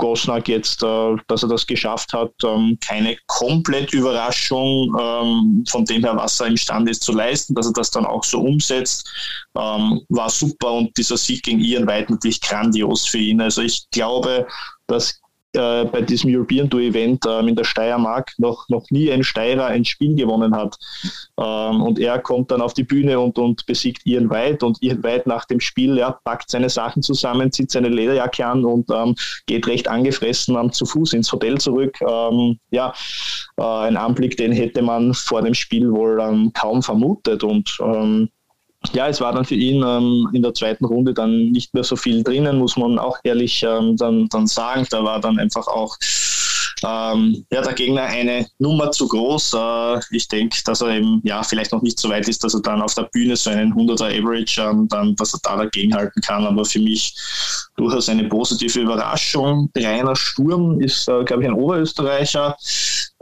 [0.00, 2.32] Gosnack jetzt, äh, dass er das geschafft hat.
[2.42, 7.66] Ähm, keine komplett Überraschung ähm, von dem her, was er imstande ist zu leisten, dass
[7.66, 9.08] er das dann auch so umsetzt,
[9.56, 13.40] ähm, war super und dieser Sieg gegen Ian White natürlich grandios für ihn.
[13.40, 14.46] Also ich glaube,
[14.86, 15.19] dass
[15.52, 19.66] äh, bei diesem European Tour Event ähm, in der Steiermark noch, noch nie ein Steirer
[19.66, 20.76] ein Spiel gewonnen hat.
[21.38, 25.02] Ähm, und er kommt dann auf die Bühne und, und besiegt Ian White und Ian
[25.02, 29.16] White nach dem Spiel ja, packt seine Sachen zusammen, zieht seine Lederjacke an und ähm,
[29.46, 31.96] geht recht angefressen ähm, zu Fuß ins Hotel zurück.
[32.00, 32.94] Ähm, ja,
[33.56, 37.78] äh, ein Anblick, den hätte man vor dem Spiel wohl ähm, kaum vermutet und
[38.92, 41.96] ja, es war dann für ihn ähm, in der zweiten Runde dann nicht mehr so
[41.96, 44.86] viel drinnen, muss man auch ehrlich ähm, dann, dann sagen.
[44.90, 45.96] Da war dann einfach auch
[46.84, 49.54] ähm, ja, der Gegner eine Nummer zu groß.
[49.54, 52.62] Äh, ich denke, dass er eben ja vielleicht noch nicht so weit ist, dass er
[52.62, 56.46] dann auf der Bühne so einen 100er Average, ähm, dann, dass er da dagegenhalten kann.
[56.46, 57.14] Aber für mich
[57.76, 59.70] durchaus eine positive Überraschung.
[59.76, 62.56] Rainer Sturm ist, äh, glaube ich, ein Oberösterreicher.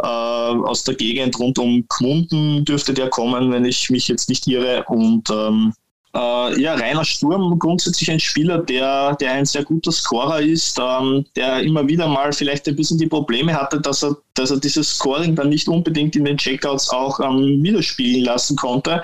[0.00, 4.46] Äh, aus der Gegend rund um Gmunden dürfte der kommen, wenn ich mich jetzt nicht
[4.46, 4.84] irre.
[4.88, 5.72] Und ähm,
[6.18, 11.24] äh, ja, Rainer Sturm, grundsätzlich ein Spieler, der, der ein sehr guter Scorer ist, ähm,
[11.36, 14.96] der immer wieder mal vielleicht ein bisschen die Probleme hatte, dass er, dass er dieses
[14.96, 19.02] Scoring dann nicht unbedingt in den Checkouts auch ähm, widerspiegeln lassen konnte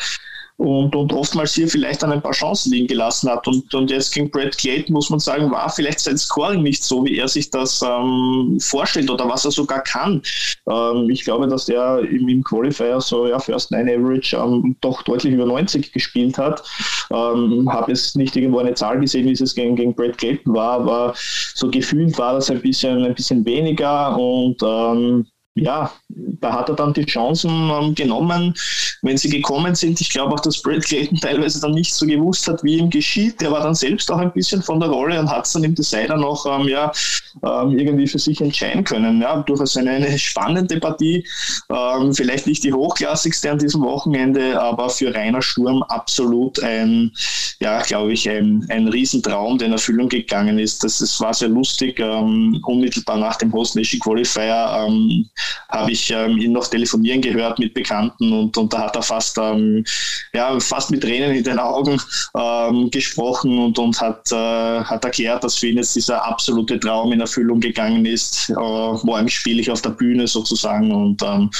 [0.56, 3.46] und, und oftmals hier vielleicht dann ein paar Chancen liegen gelassen hat.
[3.48, 7.04] Und, und jetzt gegen Brad Clayton muss man sagen, war vielleicht sein Scoring nicht so,
[7.04, 10.22] wie er sich das ähm, vorstellt oder was er sogar kann.
[10.70, 15.02] Ähm, ich glaube, dass er im, im Qualifier so ja, First Nine Average ähm, doch
[15.02, 16.62] deutlich über 90 gespielt hat.
[17.10, 20.80] Ähm, Habe jetzt nicht irgendwo eine Zahl gesehen, wie es gegen, gegen Brad Clayton war,
[20.80, 26.68] aber so gefühlt war das ein bisschen, ein bisschen weniger und ähm, ja, da hat
[26.68, 28.54] er dann die Chancen ähm, genommen,
[29.02, 30.00] wenn sie gekommen sind.
[30.00, 33.40] Ich glaube auch, dass Brad Clayton teilweise dann nicht so gewusst hat, wie ihm geschieht.
[33.40, 35.74] Der war dann selbst auch ein bisschen von der Rolle und hat es dann im
[35.74, 36.90] Decider noch ähm, ja,
[37.44, 39.22] ähm, irgendwie für sich entscheiden können.
[39.22, 41.24] Ja, durchaus eine, eine spannende Partie.
[41.70, 47.12] Ähm, vielleicht nicht die hochklassigste an diesem Wochenende, aber für Rainer Sturm absolut ein,
[47.60, 50.82] ja, glaube ich, ein, ein Riesentraum, der in Erfüllung gegangen ist.
[50.82, 52.00] Das, das war sehr lustig.
[52.00, 55.30] Ähm, unmittelbar nach dem Host Nation Qualifier ähm,
[55.68, 59.38] habe ich ähm, ihn noch telefonieren gehört mit Bekannten und, und da hat er fast,
[59.38, 59.84] ähm,
[60.32, 62.00] ja, fast mit Tränen in den Augen
[62.36, 67.12] ähm, gesprochen und, und hat, äh, hat erklärt, dass für ihn jetzt dieser absolute Traum
[67.12, 68.50] in Erfüllung gegangen ist.
[68.50, 71.50] Äh, morgen spiele ich auf der Bühne sozusagen und ähm,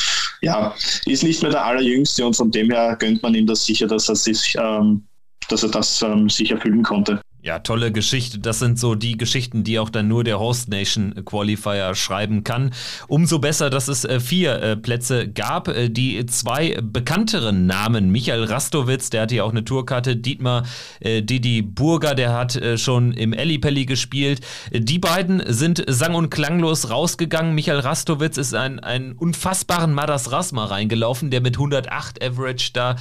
[0.43, 0.75] ja,
[1.07, 4.09] ist nicht mehr der Allerjüngste und von dem her gönnt man ihm das sicher, dass
[4.09, 5.05] er sich ähm,
[5.49, 7.21] dass er das ähm, sich erfüllen konnte.
[7.45, 8.39] Ja, tolle Geschichte.
[8.39, 12.73] Das sind so die Geschichten, die auch dann nur der Host Nation Qualifier schreiben kann.
[13.07, 15.69] Umso besser, dass es äh, vier äh, Plätze gab.
[15.69, 20.63] Äh, die zwei bekannteren Namen, Michael Rastowitz, der hatte ja auch eine Tourkarte, Dietmar
[21.03, 24.41] Didi Burger, der hat schon im Ellipelli gespielt.
[24.73, 27.55] Die beiden sind sang- und klanglos rausgegangen.
[27.55, 32.97] Michael Rastowitz ist ein, einen unfassbaren Madas Rasma reingelaufen, der mit 108 Average da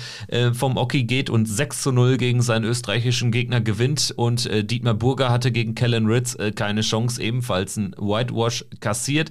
[0.53, 4.63] vom Oki geht und 6 zu 0 gegen seinen österreichischen Gegner gewinnt und und äh,
[4.63, 9.29] Dietmar Burger hatte gegen Kellen Ritz äh, keine Chance, ebenfalls ein Whitewash kassiert.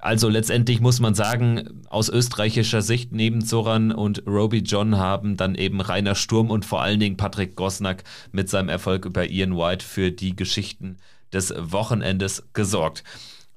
[0.00, 5.56] Also letztendlich muss man sagen, aus österreichischer Sicht neben Zoran und Roby John haben dann
[5.56, 9.84] eben Rainer Sturm und vor allen Dingen Patrick Gosnack mit seinem Erfolg über Ian White
[9.84, 10.98] für die Geschichten
[11.32, 13.02] des Wochenendes gesorgt.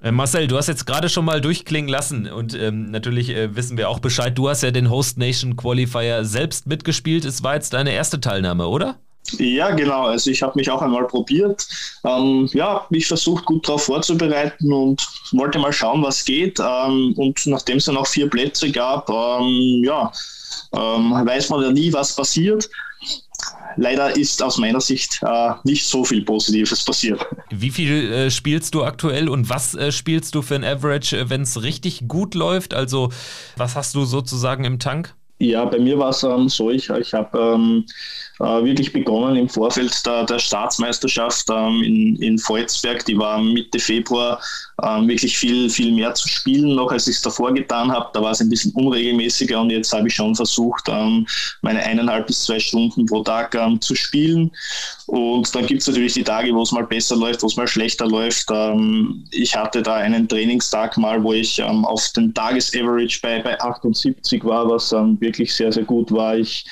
[0.02, 3.76] Äh, Marcel, du hast jetzt gerade schon mal durchklingen lassen und ähm, natürlich äh, wissen
[3.76, 4.36] wir auch Bescheid.
[4.36, 7.24] Du hast ja den Host Nation Qualifier selbst mitgespielt.
[7.24, 8.98] Es war jetzt deine erste Teilnahme, oder?
[9.38, 10.06] Ja, genau.
[10.06, 11.66] Also ich habe mich auch einmal probiert.
[12.04, 16.58] Ähm, ja, mich versucht gut darauf vorzubereiten und wollte mal schauen, was geht.
[16.60, 20.12] Ähm, und nachdem es dann auch vier Plätze gab, ähm, ja,
[20.72, 22.68] ähm, weiß man ja nie, was passiert.
[23.76, 27.20] Leider ist aus meiner Sicht äh, nicht so viel Positives passiert.
[27.50, 31.30] Wie viel äh, spielst du aktuell und was äh, spielst du für ein Average, äh,
[31.30, 32.72] wenn es richtig gut läuft?
[32.72, 33.10] Also
[33.56, 35.14] was hast du sozusagen im Tank?
[35.38, 37.90] Ja, bei mir war es ähm, so, ich, ich habe ähm, äh,
[38.38, 43.04] wirklich begonnen im Vorfeld der, der Staatsmeisterschaft ähm, in, in Volzberg.
[43.06, 44.40] Die war Mitte Februar
[44.82, 48.10] ähm, wirklich viel, viel mehr zu spielen, noch als ich es davor getan habe.
[48.12, 51.26] Da war es ein bisschen unregelmäßiger und jetzt habe ich schon versucht, ähm,
[51.62, 54.50] meine eineinhalb bis zwei Stunden pro Tag zu spielen.
[55.06, 57.66] Und dann gibt es natürlich die Tage, wo es mal besser läuft, wo es mal
[57.66, 58.50] schlechter läuft.
[59.30, 64.68] Ich hatte da einen Trainingstag mal, wo ich auf den Tagesaverage bei, bei 78 war,
[64.68, 66.36] was wirklich sehr, sehr gut war.
[66.36, 66.66] Ich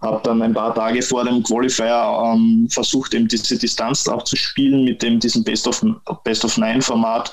[0.00, 4.36] habe dann ein paar Tage vor dem Qualifier ähm, versucht, eben diese Distanz auch zu
[4.36, 5.84] spielen mit dem diesem Best of
[6.24, 7.30] Best of Nine Format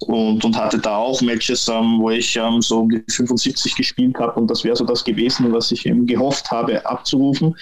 [0.00, 4.18] und, und hatte da auch Matches, ähm, wo ich ähm, so um die 75 gespielt
[4.18, 7.54] habe und das wäre so das gewesen, was ich eben gehofft habe abzurufen.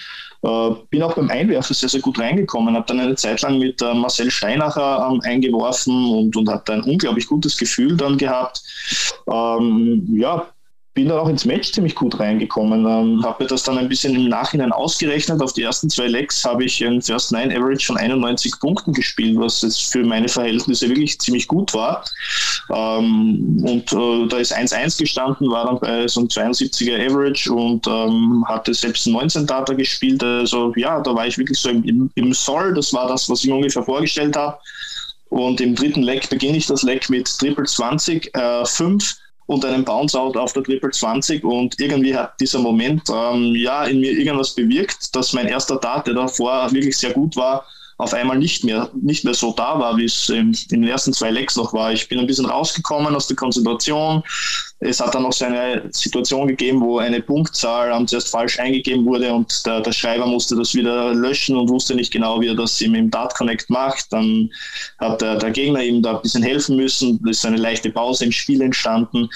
[0.45, 3.81] Äh, bin auch beim Einwerfen sehr, sehr gut reingekommen, habe dann eine Zeit lang mit
[3.81, 8.61] äh, Marcel Steinacher ähm, eingeworfen und, und hatte ein unglaublich gutes Gefühl dann gehabt.
[9.27, 10.47] Ähm, ja,
[10.95, 12.85] bin dann auch ins Match ziemlich gut reingekommen.
[12.85, 15.41] Ähm, habe mir das dann ein bisschen im Nachhinein ausgerechnet.
[15.41, 19.37] Auf die ersten zwei Legs habe ich ein First Nine Average von 91 Punkten gespielt,
[19.37, 22.05] was jetzt für meine Verhältnisse wirklich ziemlich gut war.
[22.73, 27.85] Ähm, und äh, da ist 1-1 gestanden, war dann bei so einem 72er Average und
[27.87, 30.23] ähm, hatte selbst 19 Data gespielt.
[30.23, 32.73] Also ja, da war ich wirklich so im, im Soll.
[32.73, 34.57] Das war das, was ich mir ungefähr vorgestellt habe.
[35.27, 39.15] Und im dritten Leg beginne ich das Leg mit Triple 20, äh, 5
[39.47, 43.99] und einen Bounce-Out auf der Triple 20 und irgendwie hat dieser Moment ähm, ja in
[43.99, 47.65] mir irgendwas bewirkt, dass mein erster Tat, der davor wirklich sehr gut war,
[47.97, 51.31] auf einmal nicht mehr, nicht mehr so da war, wie es in den ersten zwei
[51.31, 51.93] Legs noch war.
[51.93, 54.21] Ich bin ein bisschen rausgekommen aus der Konzentration.
[54.79, 59.31] Es hat dann noch so eine Situation gegeben, wo eine Punktzahl zuerst falsch eingegeben wurde
[59.33, 62.81] und der, der Schreiber musste das wieder löschen und wusste nicht genau, wie er das
[62.81, 64.11] im Dart Connect macht.
[64.11, 64.51] Dann
[64.99, 67.21] hat der, der Gegner ihm da ein bisschen helfen müssen.
[67.23, 69.29] Da ist eine leichte Pause im Spiel entstanden.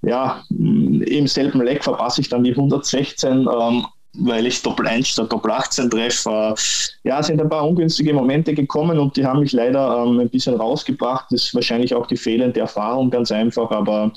[0.00, 3.46] Ja, im selben Leg verpasse ich dann die 116.
[3.46, 6.54] Ähm, weil ich Doppel 1 statt Doppel 18 treffe.
[7.04, 10.54] Ja, sind ein paar ungünstige Momente gekommen und die haben mich leider ähm, ein bisschen
[10.54, 11.26] rausgebracht.
[11.30, 14.12] Das ist wahrscheinlich auch die fehlende Erfahrung ganz einfach, aber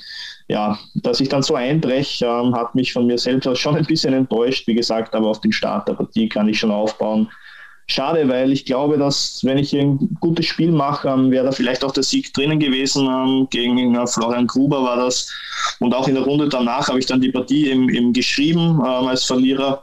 [0.48, 4.12] ja, dass ich dann so einbreche, ähm, hat mich von mir selbst schon ein bisschen
[4.12, 4.66] enttäuscht.
[4.66, 7.30] Wie gesagt, aber auf den Start der Partie kann ich schon aufbauen.
[7.86, 11.84] Schade, weil ich glaube, dass wenn ich ein gutes Spiel mache, ähm, wäre da vielleicht
[11.84, 13.06] auch der Sieg drinnen gewesen.
[13.06, 15.30] Ähm, gegen äh, Florian Gruber war das.
[15.80, 19.06] Und auch in der Runde danach habe ich dann die Partie eben, eben geschrieben ähm,
[19.06, 19.82] als Verlierer.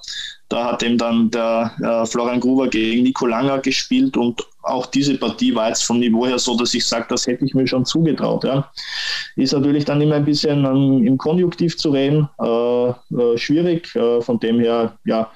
[0.50, 5.18] Da hat eben dann der äh, Florian Gruber gegen Nico Langer gespielt und auch diese
[5.18, 7.86] Partie war jetzt vom Niveau her so, dass ich sage, das hätte ich mir schon
[7.86, 8.44] zugetraut.
[8.44, 8.70] Ja.
[9.36, 13.96] Ist natürlich dann immer ein bisschen ähm, im Konjunktiv zu reden, äh, äh, schwierig.
[13.96, 15.32] Äh, von dem her, ja,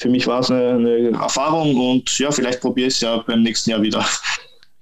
[0.00, 3.42] für mich war es eine, eine Erfahrung und ja, vielleicht probiere ich es ja beim
[3.42, 4.04] nächsten Jahr wieder.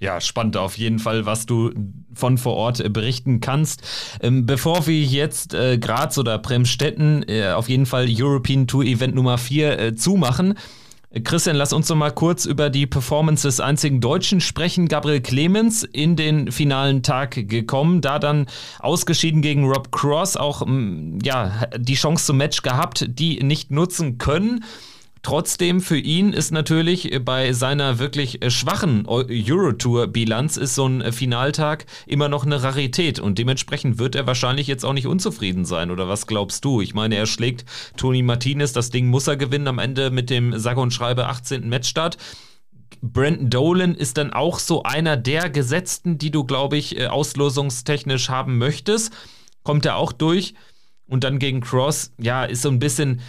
[0.01, 1.73] Ja, spannend auf jeden Fall, was du
[2.14, 3.83] von vor Ort äh, berichten kannst.
[4.23, 9.16] Ähm, bevor wir jetzt äh, Graz oder Bremstetten äh, auf jeden Fall European Tour Event
[9.16, 10.55] Nummer 4 äh, zumachen,
[11.25, 14.89] Christian, lass uns noch mal kurz über die Performance des einzigen Deutschen sprechen.
[14.89, 18.47] Gabriel Clemens in den finalen Tag gekommen, da dann
[18.79, 20.66] ausgeschieden gegen Rob Cross, auch
[21.23, 24.62] ja, die Chance zum Match gehabt, die nicht nutzen können.
[25.23, 32.29] Trotzdem für ihn ist natürlich bei seiner wirklich schwachen Eurotour-Bilanz ist so ein Finaltag immer
[32.29, 35.91] noch eine Rarität und dementsprechend wird er wahrscheinlich jetzt auch nicht unzufrieden sein.
[35.91, 36.81] Oder was glaubst du?
[36.81, 37.64] Ich meine, er schlägt
[37.97, 41.69] Toni Martinez, das Ding muss er gewinnen am Ende mit dem sage und schreibe 18.
[41.69, 42.16] Matchstart.
[43.01, 48.29] Brandon Dolan ist dann auch so einer der Gesetzten, die du, glaube ich, äh, auslosungstechnisch
[48.29, 49.12] haben möchtest.
[49.62, 50.55] Kommt er auch durch.
[51.07, 53.21] Und dann gegen Cross, ja, ist so ein bisschen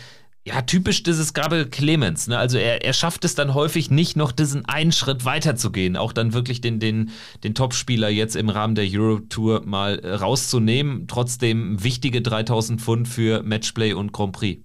[0.49, 2.27] ja, typisch dieses Gabriel Clemens.
[2.27, 2.37] Ne?
[2.37, 5.95] Also er, er schafft es dann häufig nicht noch diesen einen Schritt weiter zu gehen,
[5.95, 7.11] auch dann wirklich den, den,
[7.43, 11.07] den Topspieler jetzt im Rahmen der Euro Tour mal äh, rauszunehmen.
[11.07, 14.63] Trotzdem wichtige 3000 Pfund für Matchplay und Grand Prix.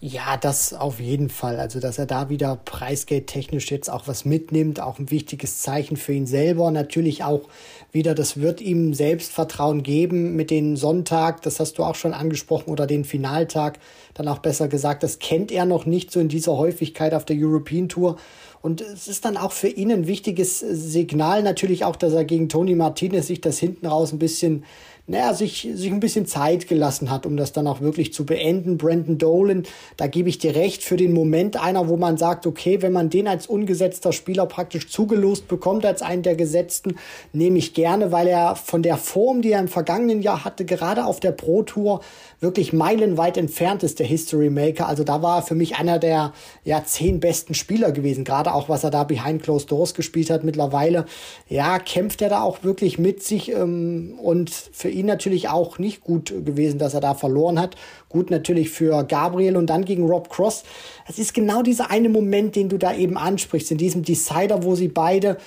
[0.00, 1.58] Ja, das auf jeden Fall.
[1.58, 6.12] Also, dass er da wieder preisgeldtechnisch jetzt auch was mitnimmt, auch ein wichtiges Zeichen für
[6.12, 6.70] ihn selber.
[6.70, 7.48] Natürlich auch
[7.90, 12.70] wieder, das wird ihm Selbstvertrauen geben mit dem Sonntag, das hast du auch schon angesprochen,
[12.70, 13.78] oder den Finaltag,
[14.14, 17.36] dann auch besser gesagt, das kennt er noch nicht so in dieser Häufigkeit auf der
[17.38, 18.16] European Tour.
[18.60, 22.48] Und es ist dann auch für ihn ein wichtiges Signal natürlich auch, dass er gegen
[22.48, 24.64] Tony Martinez sich das hinten raus ein bisschen
[25.08, 28.76] naja, sich, sich ein bisschen Zeit gelassen hat, um das dann auch wirklich zu beenden.
[28.76, 29.62] Brandon Dolan,
[29.96, 33.08] da gebe ich dir recht, für den Moment einer, wo man sagt, okay, wenn man
[33.08, 36.96] den als ungesetzter Spieler praktisch zugelost bekommt, als einen der Gesetzten,
[37.32, 41.06] nehme ich gerne, weil er von der Form, die er im vergangenen Jahr hatte, gerade
[41.06, 42.00] auf der Pro Tour,
[42.40, 44.88] wirklich meilenweit entfernt ist, der History Maker.
[44.88, 46.32] Also da war er für mich einer der
[46.64, 50.44] ja, zehn besten Spieler gewesen, gerade auch was er da behind closed doors gespielt hat
[50.44, 51.06] mittlerweile.
[51.48, 56.02] Ja, kämpft er da auch wirklich mit sich ähm, und für ihn natürlich auch nicht
[56.02, 57.76] gut gewesen, dass er da verloren hat.
[58.08, 60.62] Gut natürlich für Gabriel und dann gegen Rob Cross.
[61.08, 64.76] Es ist genau dieser eine Moment, den du da eben ansprichst, in diesem Decider, wo
[64.76, 65.38] sie beide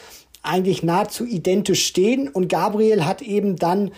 [0.44, 3.92] eigentlich nahezu identisch stehen und Gabriel hat eben dann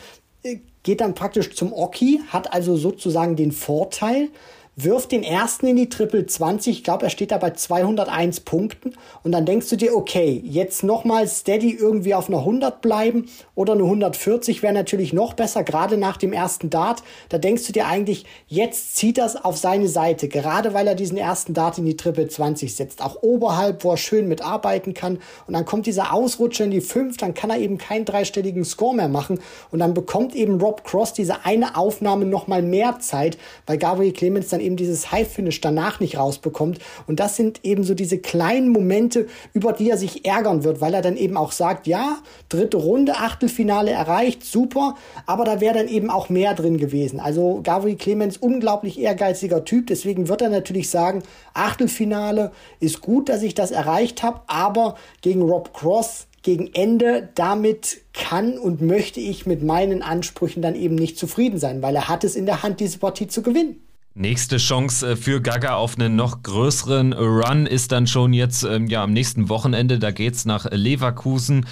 [0.43, 4.29] äh, geht dann praktisch zum Oki, hat also sozusagen den Vorteil,
[4.75, 6.77] wirft den ersten in die Triple 20.
[6.77, 8.93] Ich glaube, er steht da bei 201 Punkten.
[9.23, 13.73] Und dann denkst du dir, okay, jetzt nochmal steady irgendwie auf einer 100 bleiben oder
[13.73, 17.03] eine 140 wäre natürlich noch besser, gerade nach dem ersten Dart.
[17.29, 21.17] Da denkst du dir eigentlich, jetzt zieht das auf seine Seite, gerade weil er diesen
[21.17, 23.01] ersten Dart in die Triple 20 setzt.
[23.01, 25.19] Auch oberhalb, wo er schön mitarbeiten kann.
[25.45, 28.95] Und dann kommt dieser Ausrutscher in die 5, dann kann er eben keinen dreistelligen Score
[28.95, 29.39] mehr machen.
[29.71, 34.49] Und dann bekommt eben Rob Cross diese eine Aufnahme nochmal mehr Zeit, weil Gabriel Clemens
[34.49, 36.79] dann eben dieses High-Finish danach nicht rausbekommt.
[37.07, 40.93] Und das sind eben so diese kleinen Momente, über die er sich ärgern wird, weil
[40.93, 42.17] er dann eben auch sagt, ja,
[42.49, 44.95] dritte Runde, Achtelfinale erreicht, super,
[45.25, 47.19] aber da wäre dann eben auch mehr drin gewesen.
[47.19, 53.43] Also Gabriel Clemens, unglaublich ehrgeiziger Typ, deswegen wird er natürlich sagen, Achtelfinale ist gut, dass
[53.43, 59.45] ich das erreicht habe, aber gegen Rob Cross gegen Ende, damit kann und möchte ich
[59.45, 62.81] mit meinen Ansprüchen dann eben nicht zufrieden sein, weil er hat es in der Hand,
[62.81, 63.81] diese Partie zu gewinnen.
[64.15, 68.85] Nächste Chance äh, für Gaga auf einen noch größeren Run ist dann schon jetzt ähm,
[68.85, 69.97] ja, am nächsten Wochenende.
[69.97, 71.65] Da geht's nach Leverkusen.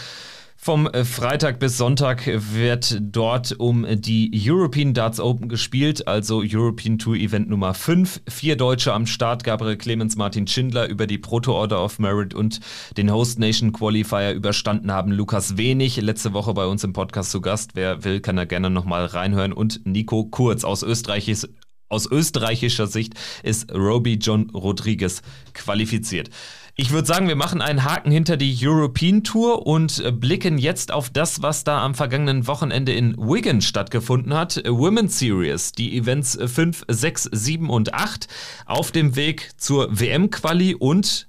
[0.58, 6.98] Vom äh, Freitag bis Sonntag wird dort um die European Darts Open gespielt, also European
[6.98, 8.22] Tour Event Nummer 5.
[8.28, 12.60] Vier Deutsche am Start, Gabriel Clemens, Martin Schindler über die Proto Order of Merit und
[12.98, 15.12] den Host Nation Qualifier überstanden haben.
[15.12, 17.72] Lukas Wenig, letzte Woche bei uns im Podcast zu Gast.
[17.76, 19.54] Wer will, kann da gerne nochmal reinhören.
[19.54, 21.48] Und Nico Kurz aus Österreichs
[21.92, 23.14] aus österreichischer Sicht
[23.44, 25.22] ist Roby John Rodriguez
[25.54, 26.30] qualifiziert.
[26.76, 30.92] Ich würde sagen, wir machen einen Haken hinter die European Tour und äh, blicken jetzt
[30.92, 34.64] auf das, was da am vergangenen Wochenende in Wigan stattgefunden hat.
[34.66, 38.28] Women's Series, die Events 5, 6, 7 und 8
[38.66, 41.28] auf dem Weg zur WM-Quali und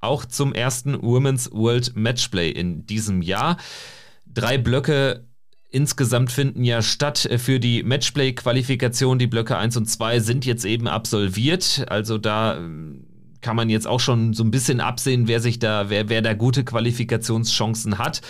[0.00, 3.58] auch zum ersten Women's World Matchplay in diesem Jahr.
[4.26, 5.26] Drei Blöcke
[5.72, 9.18] insgesamt finden ja statt für die Matchplay-Qualifikation.
[9.18, 11.86] Die Blöcke 1 und 2 sind jetzt eben absolviert.
[11.88, 13.06] Also da ähm,
[13.40, 16.34] kann man jetzt auch schon so ein bisschen absehen, wer sich da, wer, wer da
[16.34, 18.22] gute Qualifikationschancen hat.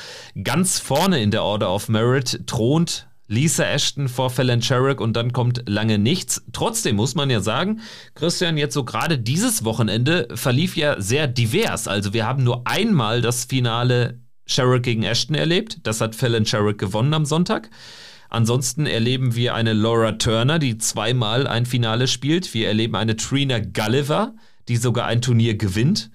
[0.42, 5.32] Ganz vorne in der Order of Merit thront Lisa Ashton vor Fallon Sherrick und dann
[5.32, 6.44] kommt lange nichts.
[6.52, 7.80] Trotzdem muss man ja sagen,
[8.14, 11.88] Christian, jetzt so gerade dieses Wochenende verlief ja sehr divers.
[11.88, 15.78] Also wir haben nur einmal das Finale Sherrick gegen Ashton erlebt.
[15.84, 17.70] Das hat Fallon Sherrick gewonnen am Sonntag.
[18.28, 22.54] Ansonsten erleben wir eine Laura Turner, die zweimal ein Finale spielt.
[22.54, 24.34] Wir erleben eine Trina Gulliver,
[24.68, 26.10] die sogar ein Turnier gewinnt.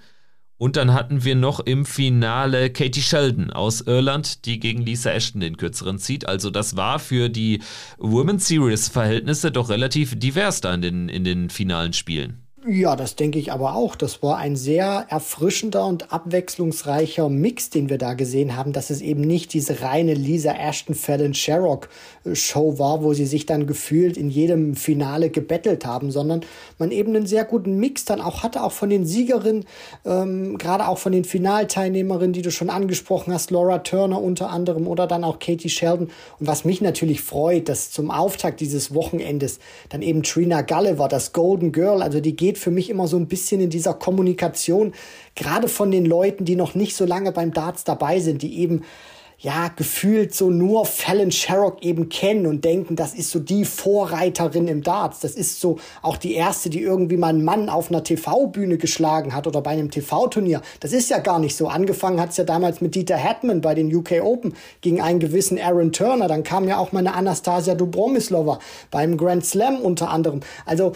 [0.57, 5.41] Und dann hatten wir noch im Finale Katie Sheldon aus Irland, die gegen Lisa Ashton
[5.41, 6.27] den kürzeren zieht.
[6.27, 7.61] Also das war für die
[7.99, 12.46] Women's Series Verhältnisse doch relativ divers da in den, in den finalen Spielen.
[12.69, 13.95] Ja, das denke ich aber auch.
[13.95, 18.99] Das war ein sehr erfrischender und abwechslungsreicher Mix, den wir da gesehen haben, dass es
[18.99, 21.87] eben nicht diese reine Lisa Ashton Fallon Sherrock
[22.25, 26.41] äh, Show war, wo sie sich dann gefühlt in jedem Finale gebettelt haben, sondern
[26.77, 29.63] man eben einen sehr guten Mix dann auch hatte, auch von den Siegerinnen,
[30.03, 34.87] ähm, gerade auch von den Finalteilnehmerinnen, die du schon angesprochen hast, Laura Turner unter anderem
[34.87, 36.09] oder dann auch Katie Sheldon.
[36.37, 41.31] Und was mich natürlich freut, dass zum Auftakt dieses Wochenendes dann eben Trina Gulliver, das
[41.31, 44.93] Golden Girl, also die geht für mich immer so ein bisschen in dieser Kommunikation,
[45.35, 48.83] gerade von den Leuten, die noch nicht so lange beim Darts dabei sind, die eben
[49.39, 54.67] ja, gefühlt so nur Fallon Sherrock eben kennen und denken, das ist so die Vorreiterin
[54.67, 55.19] im Darts.
[55.19, 59.35] Das ist so auch die erste, die irgendwie mal einen Mann auf einer TV-Bühne geschlagen
[59.35, 60.61] hat oder bei einem TV-Turnier.
[60.79, 61.67] Das ist ja gar nicht so.
[61.67, 65.59] Angefangen hat es ja damals mit Dieter Hetman bei den UK Open gegen einen gewissen
[65.59, 66.27] Aaron Turner.
[66.27, 68.57] Dann kam ja auch mal eine Anastasia Dubromislova
[68.89, 70.39] beim Grand Slam unter anderem.
[70.65, 70.93] Also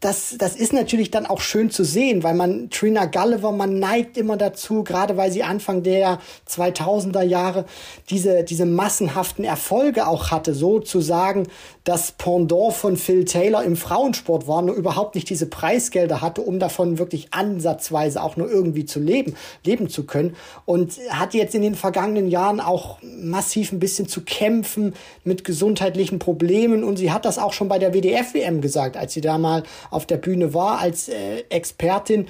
[0.00, 4.16] das, das ist natürlich dann auch schön zu sehen, weil man Trina Gulliver, man neigt
[4.16, 7.64] immer dazu, gerade weil sie Anfang der 2000er Jahre
[8.08, 11.48] diese, diese massenhaften Erfolge auch hatte, so zu sagen,
[11.82, 16.60] das Pendant von Phil Taylor im Frauensport war, nur überhaupt nicht diese Preisgelder hatte, um
[16.60, 19.34] davon wirklich ansatzweise auch nur irgendwie zu leben,
[19.64, 20.36] leben zu können.
[20.64, 24.94] Und hat jetzt in den vergangenen Jahren auch massiv ein bisschen zu kämpfen
[25.24, 26.84] mit gesundheitlichen Problemen.
[26.84, 30.06] Und sie hat das auch schon bei der WDF-WM gesagt, als sie da mal auf
[30.06, 32.28] der Bühne war als äh, Expertin,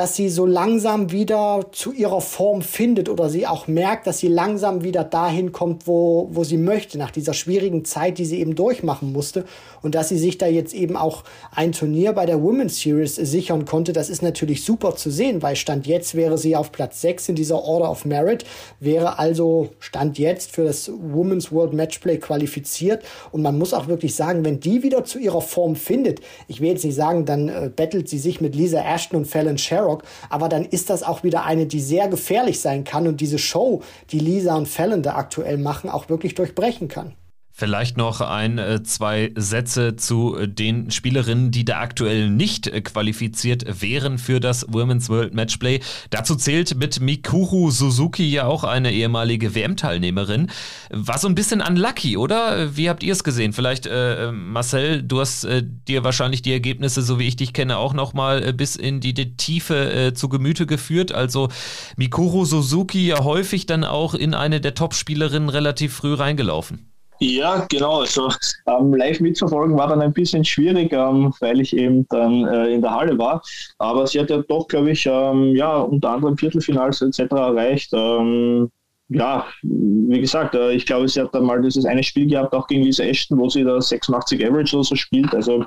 [0.00, 4.28] dass sie so langsam wieder zu ihrer Form findet oder sie auch merkt, dass sie
[4.28, 8.54] langsam wieder dahin kommt, wo, wo sie möchte, nach dieser schwierigen Zeit, die sie eben
[8.54, 9.44] durchmachen musste.
[9.82, 11.22] Und dass sie sich da jetzt eben auch
[11.54, 15.54] ein Turnier bei der Women's Series sichern konnte, das ist natürlich super zu sehen, weil
[15.54, 18.46] Stand jetzt wäre sie auf Platz 6 in dieser Order of Merit,
[18.78, 23.02] wäre also Stand jetzt für das Women's World Matchplay qualifiziert.
[23.32, 26.70] Und man muss auch wirklich sagen, wenn die wieder zu ihrer Form findet, ich will
[26.70, 30.02] jetzt nicht sagen, dann äh, bettelt sie sich mit Lisa Ashton und Fallon Sherrock, Sherrock.
[30.28, 33.82] Aber dann ist das auch wieder eine, die sehr gefährlich sein kann und diese Show,
[34.10, 37.14] die Lisa und Fallon da aktuell machen, auch wirklich durchbrechen kann.
[37.52, 42.80] Vielleicht noch ein, äh, zwei Sätze zu äh, den Spielerinnen, die da aktuell nicht äh,
[42.80, 45.80] qualifiziert wären für das Women's World Matchplay.
[46.10, 50.50] Dazu zählt mit Mikuru Suzuki ja auch eine ehemalige WM-Teilnehmerin.
[50.90, 52.76] War so ein bisschen unlucky, oder?
[52.76, 53.52] Wie habt ihr es gesehen?
[53.52, 57.76] Vielleicht, äh, Marcel, du hast äh, dir wahrscheinlich die Ergebnisse, so wie ich dich kenne,
[57.78, 61.12] auch nochmal äh, bis in die, die Tiefe äh, zu Gemüte geführt.
[61.12, 61.48] Also
[61.96, 66.90] Mikuru Suzuki ja häufig dann auch in eine der Top-Spielerinnen relativ früh reingelaufen.
[67.22, 68.00] Ja, genau.
[68.00, 68.30] Also
[68.66, 72.80] ähm, live mitverfolgen war dann ein bisschen schwierig, ähm, weil ich eben dann äh, in
[72.80, 73.42] der Halle war.
[73.78, 77.18] Aber sie hat ja doch, glaube ich, ähm, ja, unter anderem Viertelfinals etc.
[77.32, 77.90] erreicht.
[77.92, 78.70] Ähm,
[79.10, 82.68] ja, wie gesagt, äh, ich glaube, sie hat dann mal dieses eine Spiel gehabt, auch
[82.68, 85.34] gegen Lisa Ashton, wo sie da 86 Average oder so spielt.
[85.34, 85.64] Also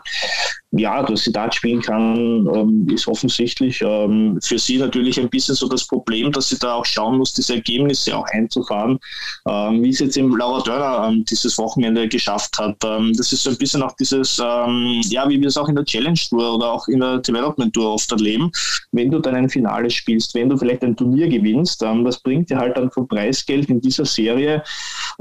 [0.72, 5.56] ja, dass sie Dart spielen kann, ähm, ist offensichtlich ähm, für sie natürlich ein bisschen
[5.56, 8.98] so das Problem, dass sie da auch schauen muss, diese Ergebnisse auch einzufahren,
[9.48, 12.78] ähm, wie es jetzt im Laura Dörner dieses Wochenende geschafft hat.
[12.82, 16.20] Das ist so ein bisschen auch dieses, ja, wie wir es auch in der Challenge
[16.30, 18.52] Tour oder auch in der Development Tour oft erleben,
[18.92, 22.58] wenn du dann ein Finale spielst, wenn du vielleicht ein Turnier gewinnst, das bringt dir
[22.58, 24.64] halt dann vom Preis Preisgeld in dieser Serie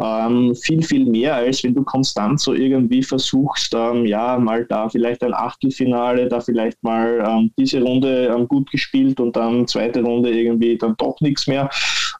[0.03, 4.89] ähm, viel, viel mehr, als wenn du konstant so irgendwie versuchst, ähm, ja, mal da
[4.89, 10.03] vielleicht ein Achtelfinale, da vielleicht mal ähm, diese Runde ähm, gut gespielt und dann zweite
[10.03, 11.69] Runde irgendwie dann doch nichts mehr.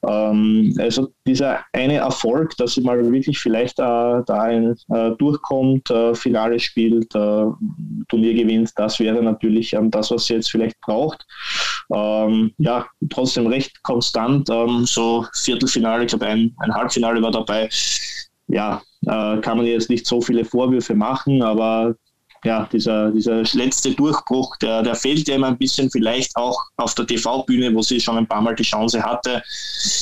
[0.07, 3.83] Ähm, also dieser eine Erfolg, dass sie mal wirklich vielleicht äh,
[4.25, 10.25] da ein, äh, durchkommt, äh, Finale spielt, Turnier gewinnt, das wäre natürlich ähm, das, was
[10.25, 11.25] sie jetzt vielleicht braucht.
[11.93, 14.47] Ähm, ja, trotzdem recht konstant,
[14.85, 17.69] so Viertelfinale, ich glaube ein, ein Halbfinale war dabei.
[18.47, 21.95] Ja, kann man jetzt nicht so viele Vorwürfe machen, aber
[22.43, 27.07] ja, dieser, dieser letzte Durchbruch, der, der fehlt immer ein bisschen vielleicht auch auf der
[27.07, 29.41] TV-Bühne, wo sie schon ein paar Mal die Chance hatte,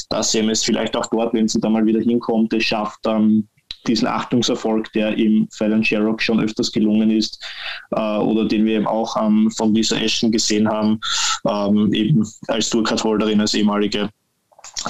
[0.10, 3.48] dass sie es vielleicht auch dort, wenn sie da mal wieder hinkommt, es schafft, dann
[3.88, 7.44] diesen Achtungserfolg, der im Fallon Sherrock schon öfters gelungen ist,
[7.92, 11.00] äh, oder den wir eben auch ähm, von Lisa Ashton gesehen haben,
[11.48, 14.10] ähm, eben als Tourcard-Holderin, als ehemalige,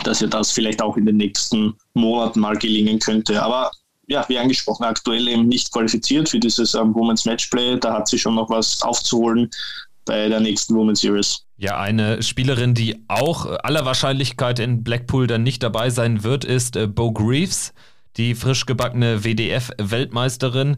[0.03, 3.41] dass ihr das vielleicht auch in den nächsten Monaten mal gelingen könnte.
[3.41, 3.71] Aber
[4.07, 7.79] ja, wie angesprochen, aktuell eben nicht qualifiziert für dieses ähm, Women's Matchplay.
[7.79, 9.49] Da hat sie schon noch was aufzuholen
[10.05, 11.45] bei der nächsten Women's Series.
[11.57, 16.75] Ja, eine Spielerin, die auch aller Wahrscheinlichkeit in Blackpool dann nicht dabei sein wird, ist
[16.75, 17.73] äh, Bo Greaves,
[18.17, 20.77] die frisch gebackene WDF-Weltmeisterin.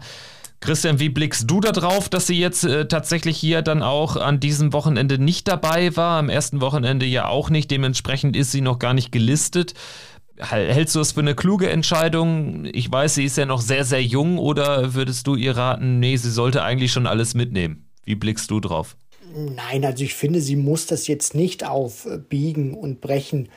[0.63, 4.39] Christian, wie blickst du da drauf, dass sie jetzt äh, tatsächlich hier dann auch an
[4.39, 6.19] diesem Wochenende nicht dabei war?
[6.19, 7.69] Am ersten Wochenende ja auch nicht.
[7.69, 9.73] Dementsprechend ist sie noch gar nicht gelistet.
[10.37, 12.65] Hältst du es für eine kluge Entscheidung?
[12.65, 16.15] Ich weiß, sie ist ja noch sehr, sehr jung oder würdest du ihr raten, nee,
[16.15, 17.87] sie sollte eigentlich schon alles mitnehmen?
[18.03, 18.97] Wie blickst du drauf?
[19.35, 23.49] Nein, also ich finde, sie muss das jetzt nicht auf Biegen und Brechen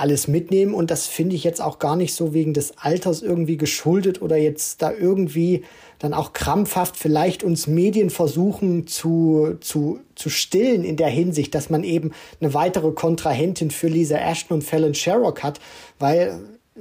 [0.00, 0.74] alles mitnehmen.
[0.74, 4.36] Und das finde ich jetzt auch gar nicht so wegen des Alters irgendwie geschuldet oder
[4.36, 5.64] jetzt da irgendwie
[5.98, 11.70] dann auch krampfhaft vielleicht uns Medien versuchen zu, zu, zu stillen in der Hinsicht, dass
[11.70, 15.60] man eben eine weitere Kontrahentin für Lisa Ashton und Fallon Sherrock hat,
[15.98, 16.40] weil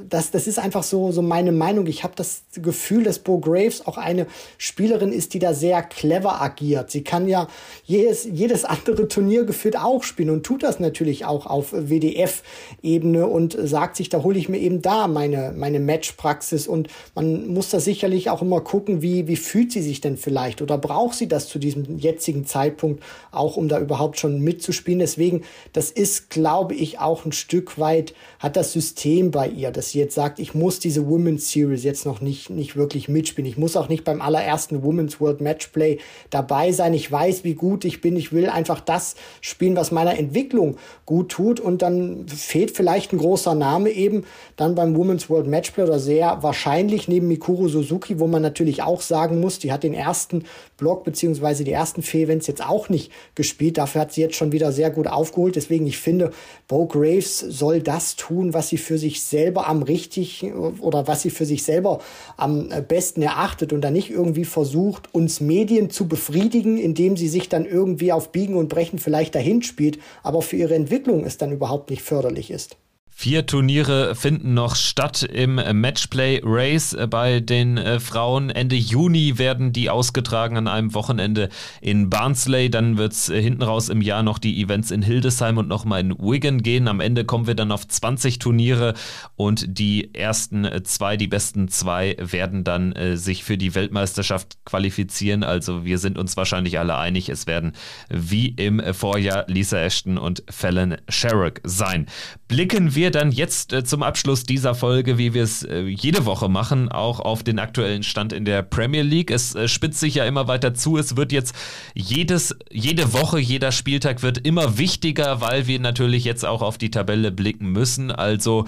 [0.09, 1.87] das, das ist einfach so, so meine Meinung.
[1.87, 4.27] Ich habe das Gefühl, dass Bo Graves auch eine
[4.57, 6.91] Spielerin ist, die da sehr clever agiert.
[6.91, 7.47] Sie kann ja
[7.85, 13.57] jedes, jedes andere Turnier geführt auch spielen und tut das natürlich auch auf WDF-Ebene und
[13.59, 17.79] sagt sich, da hole ich mir eben da meine, meine Matchpraxis und man muss da
[17.79, 21.47] sicherlich auch immer gucken, wie, wie fühlt sie sich denn vielleicht oder braucht sie das
[21.47, 24.99] zu diesem jetzigen Zeitpunkt auch, um da überhaupt schon mitzuspielen.
[24.99, 25.41] Deswegen,
[25.73, 29.71] das ist, glaube ich, auch ein Stück weit, hat das System bei ihr.
[29.71, 33.07] Das dass sie jetzt sagt, ich muss diese Women's Series jetzt noch nicht, nicht wirklich
[33.07, 33.49] mitspielen.
[33.49, 36.93] Ich muss auch nicht beim allerersten Women's World Matchplay dabei sein.
[36.93, 38.17] Ich weiß, wie gut ich bin.
[38.17, 40.75] Ich will einfach das spielen, was meiner Entwicklung
[41.05, 41.61] gut tut.
[41.61, 44.25] Und dann fehlt vielleicht ein großer Name eben
[44.57, 48.99] dann beim Women's World Matchplay oder sehr wahrscheinlich neben Mikuru Suzuki, wo man natürlich auch
[48.99, 50.43] sagen muss, die hat den ersten
[50.75, 53.77] Block beziehungsweise die ersten vier Events jetzt auch nicht gespielt.
[53.77, 55.55] Dafür hat sie jetzt schon wieder sehr gut aufgeholt.
[55.55, 56.31] Deswegen, ich finde,
[56.67, 61.29] Bo Graves soll das tun, was sie für sich selber am richtig oder was sie
[61.29, 61.99] für sich selber
[62.37, 67.49] am besten erachtet und dann nicht irgendwie versucht, uns Medien zu befriedigen, indem sie sich
[67.49, 71.51] dann irgendwie auf Biegen und Brechen vielleicht dahin spielt, aber für ihre Entwicklung es dann
[71.51, 72.77] überhaupt nicht förderlich ist.
[73.19, 78.51] Vier Turniere finden noch statt im Matchplay Race bei den äh, Frauen.
[78.51, 81.49] Ende Juni werden die ausgetragen an einem Wochenende
[81.81, 82.69] in Barnsley.
[82.69, 86.01] Dann wird es äh, hinten raus im Jahr noch die Events in Hildesheim und nochmal
[86.01, 86.87] in Wigan gehen.
[86.87, 88.93] Am Ende kommen wir dann auf 20 Turniere
[89.35, 94.59] und die ersten äh, zwei, die besten zwei, werden dann äh, sich für die Weltmeisterschaft
[94.63, 95.41] qualifizieren.
[95.43, 97.71] Also wir sind uns wahrscheinlich alle einig, es werden
[98.09, 102.05] wie im Vorjahr Lisa Ashton und Fallon Sherrock sein.
[102.47, 106.25] Blicken wir wir dann jetzt äh, zum Abschluss dieser Folge, wie wir es äh, jede
[106.25, 109.31] Woche machen, auch auf den aktuellen Stand in der Premier League.
[109.31, 110.97] Es äh, spitzt sich ja immer weiter zu.
[110.97, 111.55] Es wird jetzt
[111.93, 116.91] jedes, jede Woche, jeder Spieltag wird immer wichtiger, weil wir natürlich jetzt auch auf die
[116.91, 118.11] Tabelle blicken müssen.
[118.11, 118.65] Also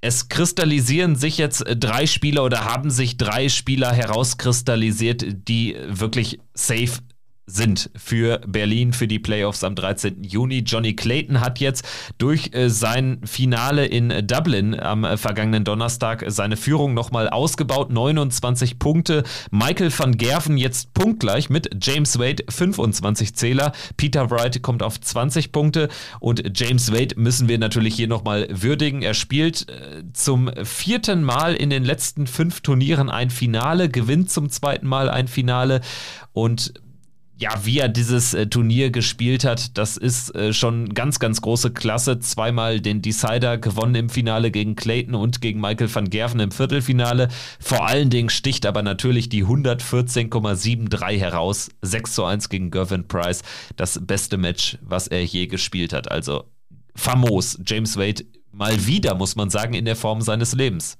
[0.00, 6.98] es kristallisieren sich jetzt drei Spieler oder haben sich drei Spieler herauskristallisiert, die wirklich safe
[7.54, 10.24] sind für Berlin für die Playoffs am 13.
[10.24, 10.58] Juni.
[10.60, 11.84] Johnny Clayton hat jetzt
[12.18, 17.90] durch äh, sein Finale in Dublin am äh, vergangenen Donnerstag seine Führung nochmal ausgebaut.
[17.90, 19.24] 29 Punkte.
[19.50, 23.72] Michael van Gerven jetzt punktgleich mit James Wade 25 Zähler.
[23.96, 25.88] Peter Wright kommt auf 20 Punkte
[26.20, 29.02] und James Wade müssen wir natürlich hier nochmal würdigen.
[29.02, 34.50] Er spielt äh, zum vierten Mal in den letzten fünf Turnieren ein Finale, gewinnt zum
[34.50, 35.80] zweiten Mal ein Finale
[36.32, 36.74] und
[37.40, 41.70] ja, wie er dieses äh, Turnier gespielt hat, das ist äh, schon ganz, ganz große
[41.70, 42.18] Klasse.
[42.18, 47.28] Zweimal den Decider gewonnen im Finale gegen Clayton und gegen Michael van Gerven im Viertelfinale.
[47.58, 51.70] Vor allen Dingen sticht aber natürlich die 114,73 heraus.
[51.80, 53.42] 6 zu 1 gegen Gervin Price.
[53.76, 56.10] Das beste Match, was er je gespielt hat.
[56.10, 56.44] Also
[56.94, 57.58] famos.
[57.64, 60.98] James Wade mal wieder, muss man sagen, in der Form seines Lebens.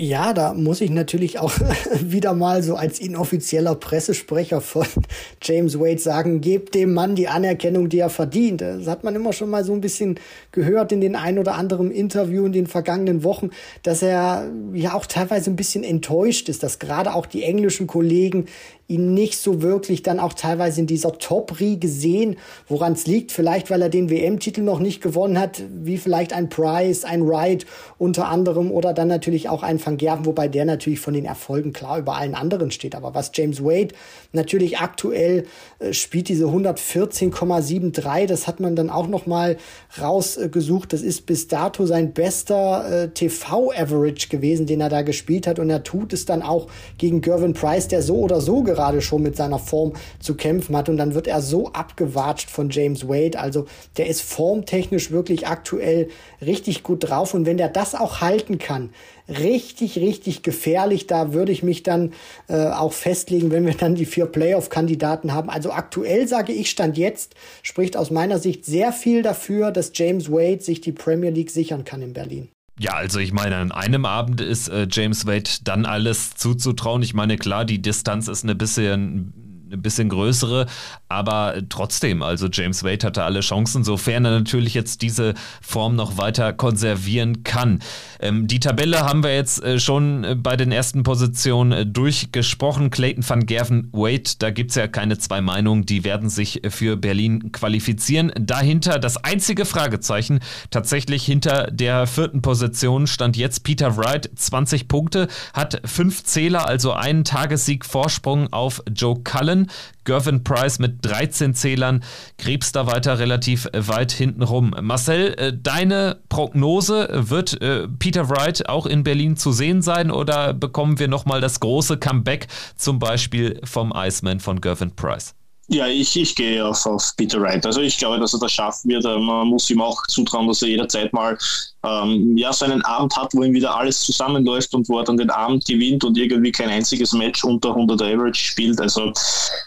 [0.00, 1.52] Ja, da muss ich natürlich auch
[2.00, 4.86] wieder mal so als inoffizieller Pressesprecher von
[5.42, 8.60] James Wade sagen, gebt dem Mann die Anerkennung, die er verdient.
[8.60, 10.20] Das hat man immer schon mal so ein bisschen
[10.52, 13.50] gehört in den ein oder anderen Interview in den vergangenen Wochen,
[13.82, 18.46] dass er ja auch teilweise ein bisschen enttäuscht ist, dass gerade auch die englischen Kollegen
[18.88, 22.36] ihn nicht so wirklich dann auch teilweise in dieser Top-Riege sehen.
[22.68, 26.48] Woran es liegt, vielleicht weil er den WM-Titel noch nicht gewonnen hat, wie vielleicht ein
[26.48, 27.66] Price, ein Wright
[27.98, 31.74] unter anderem oder dann natürlich auch ein Van Gerven, wobei der natürlich von den Erfolgen
[31.74, 32.94] klar über allen anderen steht.
[32.94, 33.94] Aber was James Wade
[34.32, 35.44] natürlich aktuell
[35.80, 39.58] äh, spielt, diese 114,73, das hat man dann auch noch mal
[40.00, 40.94] rausgesucht.
[40.94, 45.58] Das ist bis dato sein bester äh, TV-Average gewesen, den er da gespielt hat.
[45.58, 49.22] Und er tut es dann auch gegen Gervin Price, der so oder so gerade schon
[49.22, 50.88] mit seiner Form zu kämpfen hat.
[50.88, 53.38] Und dann wird er so abgewatscht von James Wade.
[53.38, 53.66] Also
[53.96, 56.08] der ist formtechnisch wirklich aktuell
[56.40, 57.34] richtig gut drauf.
[57.34, 58.90] Und wenn der das auch halten kann,
[59.28, 61.06] richtig, richtig gefährlich.
[61.06, 62.12] Da würde ich mich dann
[62.48, 65.50] äh, auch festlegen, wenn wir dann die vier Playoff-Kandidaten haben.
[65.50, 70.30] Also aktuell sage ich, Stand jetzt, spricht aus meiner Sicht sehr viel dafür, dass James
[70.30, 72.48] Wade sich die Premier League sichern kann in Berlin.
[72.78, 77.02] Ja, also ich meine, an einem Abend ist äh, James Wade dann alles zuzutrauen.
[77.02, 80.66] Ich meine, klar, die Distanz ist eine bisschen eine bisschen größere,
[81.08, 86.18] aber trotzdem, also James Wade hatte alle Chancen, sofern er natürlich jetzt diese Form noch
[86.18, 87.80] weiter konservieren kann.
[88.20, 92.90] Ähm, die Tabelle haben wir jetzt äh, schon äh, bei den ersten Positionen äh, durchgesprochen.
[92.90, 96.96] Clayton van Gerven Wade, da gibt es ja keine zwei Meinungen, die werden sich für
[96.96, 98.32] Berlin qualifizieren.
[98.38, 100.40] Dahinter das einzige Fragezeichen,
[100.70, 106.92] tatsächlich hinter der vierten Position stand jetzt Peter Wright, 20 Punkte, hat fünf Zähler, also
[106.92, 109.57] einen Tagessieg Vorsprung auf Joe Cullen.
[109.58, 109.70] Allen.
[110.04, 112.02] Gervin Price mit 13 Zählern,
[112.38, 114.74] Krebs da weiter relativ weit hinten rum.
[114.80, 120.54] Marcel, äh, deine Prognose, wird äh, Peter Wright auch in Berlin zu sehen sein oder
[120.54, 122.46] bekommen wir nochmal das große Comeback
[122.76, 125.34] zum Beispiel vom Iceman von Gervin Price?
[125.70, 127.64] Ja, ich, ich gehe auf, auf Peter Wright.
[127.66, 129.04] Also ich glaube, dass er das schaffen wird.
[129.04, 131.36] Äh, man muss ihm auch zutrauen, dass er jederzeit mal
[131.84, 135.18] ähm, ja, so einen Abend hat, wo ihm wieder alles zusammenläuft und wo er dann
[135.18, 138.80] den Abend gewinnt und irgendwie kein einziges Match unter 100 Average spielt.
[138.80, 139.12] Also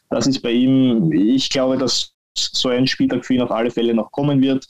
[0.10, 3.93] das ist bei ihm, ich glaube, dass so ein Spieltag für ihn auf alle Fälle
[3.93, 4.66] noch kommen wird.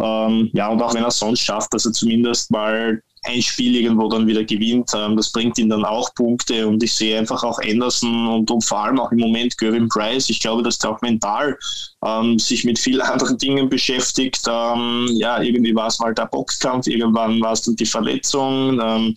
[0.00, 4.08] Ähm, ja, und auch wenn er sonst schafft, dass er zumindest mal ein Spiel irgendwo
[4.08, 4.90] dann wieder gewinnt.
[4.94, 8.64] Ähm, das bringt ihm dann auch Punkte und ich sehe einfach auch Anderson und, und
[8.64, 10.30] vor allem auch im Moment Görin Price.
[10.30, 11.58] Ich glaube, dass der auch mental
[12.04, 14.42] ähm, sich mit vielen anderen Dingen beschäftigt.
[14.48, 19.14] Ähm, ja, irgendwie war es mal der Boxkampf, irgendwann war es dann die Verletzung, ähm,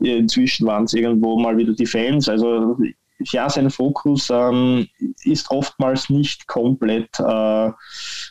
[0.00, 2.28] inzwischen waren es irgendwo mal wieder die Fans.
[2.28, 2.76] Also
[3.18, 4.88] ja, sein Fokus ähm,
[5.24, 7.70] ist oftmals nicht komplett äh,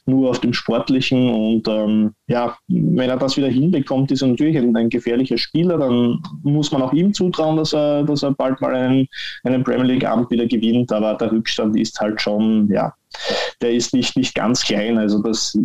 [0.06, 1.30] nur auf dem Sportlichen.
[1.30, 5.78] Und ähm, ja, wenn er das wieder hinbekommt, ist er natürlich ein, ein, gefährlicher Spieler.
[5.78, 9.08] Dann muss man auch ihm zutrauen, dass er, dass er bald mal einen,
[9.44, 10.92] einen Premier League-Abend wieder gewinnt.
[10.92, 12.94] Aber der Rückstand ist halt schon, ja,
[13.62, 14.98] der ist nicht, nicht ganz klein.
[14.98, 15.58] Also das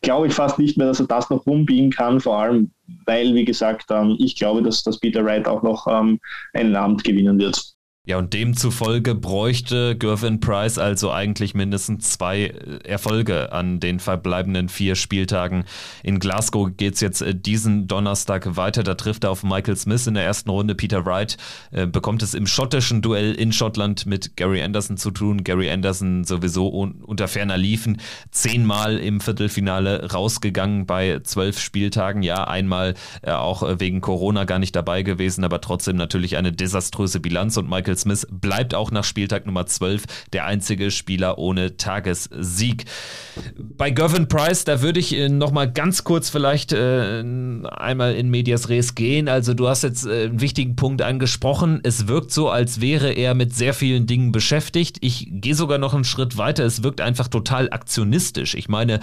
[0.00, 2.70] glaube ich fast nicht mehr, dass er das noch rumbiegen kann, vor allem
[3.06, 6.20] weil, wie gesagt, ähm, ich glaube, dass, dass Peter Wright auch noch ähm,
[6.52, 7.73] einen Abend gewinnen wird.
[8.06, 14.68] Ja, und demzufolge bräuchte Gervin Price also eigentlich mindestens zwei äh, Erfolge an den verbleibenden
[14.68, 15.64] vier Spieltagen.
[16.02, 18.82] In Glasgow geht es jetzt äh, diesen Donnerstag weiter.
[18.82, 20.74] Da trifft er auf Michael Smith in der ersten Runde.
[20.74, 21.38] Peter Wright
[21.70, 25.42] äh, bekommt es im schottischen Duell in Schottland mit Gary Anderson zu tun.
[25.42, 28.02] Gary Anderson sowieso un unter ferner Liefen.
[28.30, 32.22] Zehnmal im Viertelfinale rausgegangen bei zwölf Spieltagen.
[32.22, 37.18] Ja, einmal äh, auch wegen Corona gar nicht dabei gewesen, aber trotzdem natürlich eine desaströse
[37.18, 37.56] Bilanz.
[37.56, 42.86] Und Michael Michael Smith bleibt auch nach Spieltag Nummer 12 der einzige Spieler ohne Tagessieg.
[43.56, 48.30] Bei Gervin Price, da würde ich äh, noch mal ganz kurz vielleicht äh, einmal in
[48.30, 49.28] Medias Res gehen.
[49.28, 51.80] Also du hast jetzt äh, einen wichtigen Punkt angesprochen.
[51.82, 54.98] Es wirkt so, als wäre er mit sehr vielen Dingen beschäftigt.
[55.00, 56.64] Ich gehe sogar noch einen Schritt weiter.
[56.64, 58.54] Es wirkt einfach total aktionistisch.
[58.54, 59.00] Ich meine,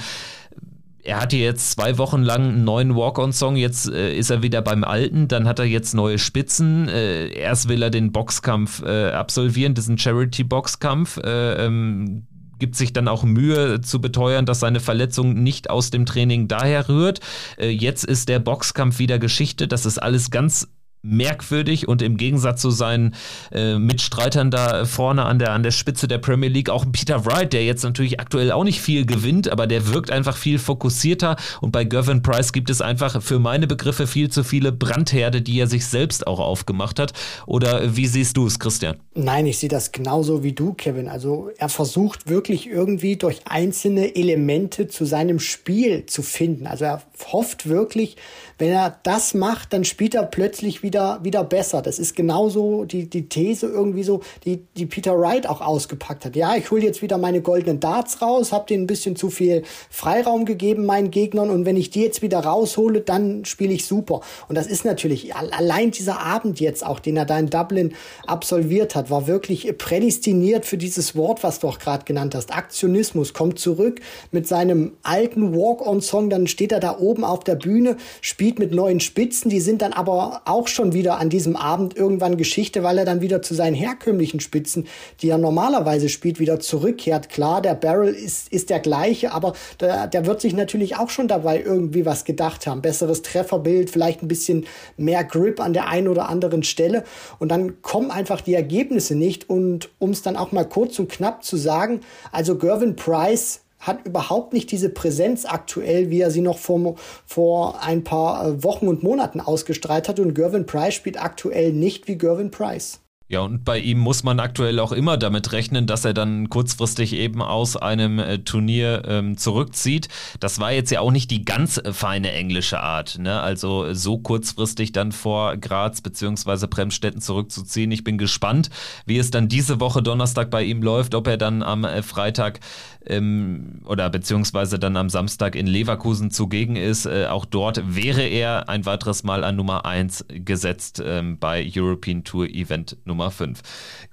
[1.04, 4.84] er hatte jetzt zwei Wochen lang einen neuen Walk-on-Song, jetzt äh, ist er wieder beim
[4.84, 6.88] alten, dann hat er jetzt neue Spitzen.
[6.88, 11.18] Äh, erst will er den Boxkampf äh, absolvieren, diesen Charity-Boxkampf.
[11.18, 12.28] Äh, ähm,
[12.60, 16.88] gibt sich dann auch Mühe zu beteuern, dass seine Verletzung nicht aus dem Training daher
[16.88, 17.20] rührt.
[17.58, 19.68] Äh, jetzt ist der Boxkampf wieder Geschichte.
[19.68, 20.68] Das ist alles ganz
[21.04, 23.16] merkwürdig und im Gegensatz zu seinen
[23.52, 27.54] äh, Mitstreitern da vorne an der, an der Spitze der Premier League auch Peter Wright,
[27.54, 31.72] der jetzt natürlich aktuell auch nicht viel gewinnt, aber der wirkt einfach viel fokussierter und
[31.72, 35.68] bei Gervin Price gibt es einfach für meine Begriffe viel zu viele Brandherde, die er
[35.68, 37.14] sich selbst auch aufgemacht hat.
[37.46, 38.98] Oder wie siehst du es, Christian?
[39.14, 41.08] Nein, ich sehe das genauso wie du, Kevin.
[41.08, 46.68] Also er versucht wirklich irgendwie durch einzelne Elemente zu seinem Spiel zu finden.
[46.68, 48.18] Also er hofft wirklich,
[48.62, 51.82] wenn er das macht, dann spielt er plötzlich wieder, wieder besser.
[51.82, 56.36] Das ist genauso die, die These irgendwie so, die, die Peter Wright auch ausgepackt hat.
[56.36, 59.64] Ja, ich hole jetzt wieder meine goldenen Darts raus, habe denen ein bisschen zu viel
[59.90, 64.22] Freiraum gegeben, meinen Gegnern, und wenn ich die jetzt wieder raushole, dann spiele ich super.
[64.48, 67.96] Und das ist natürlich, allein dieser Abend jetzt auch, den er da in Dublin
[68.28, 72.56] absolviert hat, war wirklich prädestiniert für dieses Wort, was du auch gerade genannt hast.
[72.56, 77.98] Aktionismus kommt zurück mit seinem alten Walk-on-Song, dann steht er da oben auf der Bühne,
[78.22, 81.96] spielt Lied mit neuen Spitzen, die sind dann aber auch schon wieder an diesem Abend
[81.96, 84.88] irgendwann Geschichte, weil er dann wieder zu seinen herkömmlichen Spitzen,
[85.22, 87.30] die er normalerweise spielt, wieder zurückkehrt.
[87.30, 91.30] Klar, der Barrel ist, ist der gleiche, aber der, der wird sich natürlich auch schon
[91.30, 92.82] dabei irgendwie was gedacht haben.
[92.82, 94.66] Besseres Trefferbild, vielleicht ein bisschen
[94.98, 97.06] mehr Grip an der einen oder anderen Stelle.
[97.40, 99.50] Und dann kommen einfach die Ergebnisse nicht.
[99.50, 102.02] Und um es dann auch mal kurz und knapp zu sagen,
[102.34, 107.84] also Gervin Price hat überhaupt nicht diese Präsenz aktuell, wie er sie noch vor, vor
[107.84, 110.20] ein paar äh, Wochen und Monaten ausgestrahlt hat.
[110.20, 113.01] Und Gervin Price spielt aktuell nicht wie Gervin Price.
[113.32, 117.14] Ja, und bei ihm muss man aktuell auch immer damit rechnen, dass er dann kurzfristig
[117.14, 120.10] eben aus einem äh, Turnier ähm, zurückzieht.
[120.42, 123.40] Das war jetzt ja auch nicht die ganz äh, feine englische Art, ne?
[123.40, 126.68] Also so kurzfristig dann vor Graz bzw.
[126.68, 127.94] Bremstetten zurückzuziehen.
[127.94, 128.70] Ich bin gespannt,
[129.06, 132.60] wie es dann diese Woche Donnerstag bei ihm läuft, ob er dann am äh, Freitag
[133.06, 137.06] ähm, oder beziehungsweise dann am Samstag in Leverkusen zugegen ist.
[137.06, 142.26] Äh, auch dort wäre er ein weiteres Mal an Nummer 1 gesetzt ähm, bei European
[142.26, 143.62] Tour Event Nummer 5.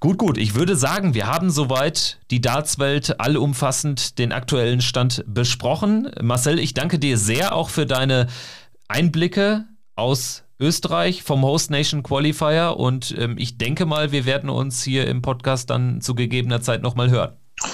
[0.01, 6.11] Gut, gut, ich würde sagen, wir haben soweit die Dartswelt allumfassend den aktuellen Stand besprochen.
[6.21, 8.27] Marcel, ich danke dir sehr auch für deine
[8.89, 14.83] Einblicke aus Österreich vom Host Nation Qualifier und ähm, ich denke mal, wir werden uns
[14.83, 17.33] hier im Podcast dann zu gegebener Zeit nochmal hören.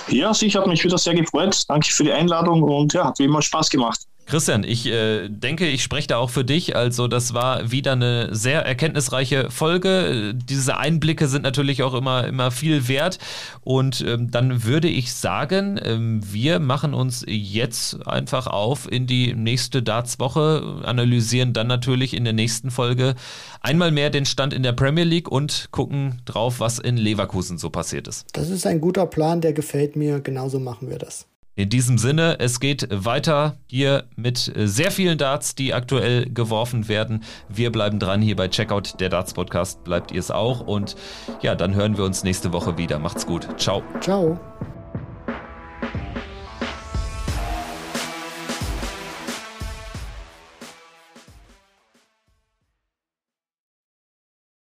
[0.09, 1.65] Ja, sicher, hat mich wieder sehr gefreut.
[1.69, 4.01] Danke für die Einladung und ja, hat wie immer Spaß gemacht.
[4.27, 6.77] Christian, ich äh, denke, ich spreche da auch für dich.
[6.77, 10.35] Also, das war wieder eine sehr erkenntnisreiche Folge.
[10.35, 13.19] Diese Einblicke sind natürlich auch immer, immer viel wert.
[13.63, 19.35] Und ähm, dann würde ich sagen, ähm, wir machen uns jetzt einfach auf in die
[19.35, 23.15] nächste Darts-Woche, analysieren dann natürlich in der nächsten Folge
[23.61, 27.71] einmal mehr den Stand in der Premier League und gucken drauf, was in Leverkusen so
[27.71, 28.27] passiert ist.
[28.33, 30.21] Das ist ein guter Plan, der gefällt mir.
[30.21, 31.27] Genauso machen wir das.
[31.57, 37.23] In diesem Sinne, es geht weiter hier mit sehr vielen Darts, die aktuell geworfen werden.
[37.49, 39.85] Wir bleiben dran hier bei Checkout, der Darts Podcast.
[39.85, 40.61] Bleibt ihr es auch.
[40.61, 40.97] Und
[41.43, 42.99] ja, dann hören wir uns nächste Woche wieder.
[42.99, 43.49] Macht's gut.
[43.57, 43.83] Ciao.
[44.01, 44.41] Ciao.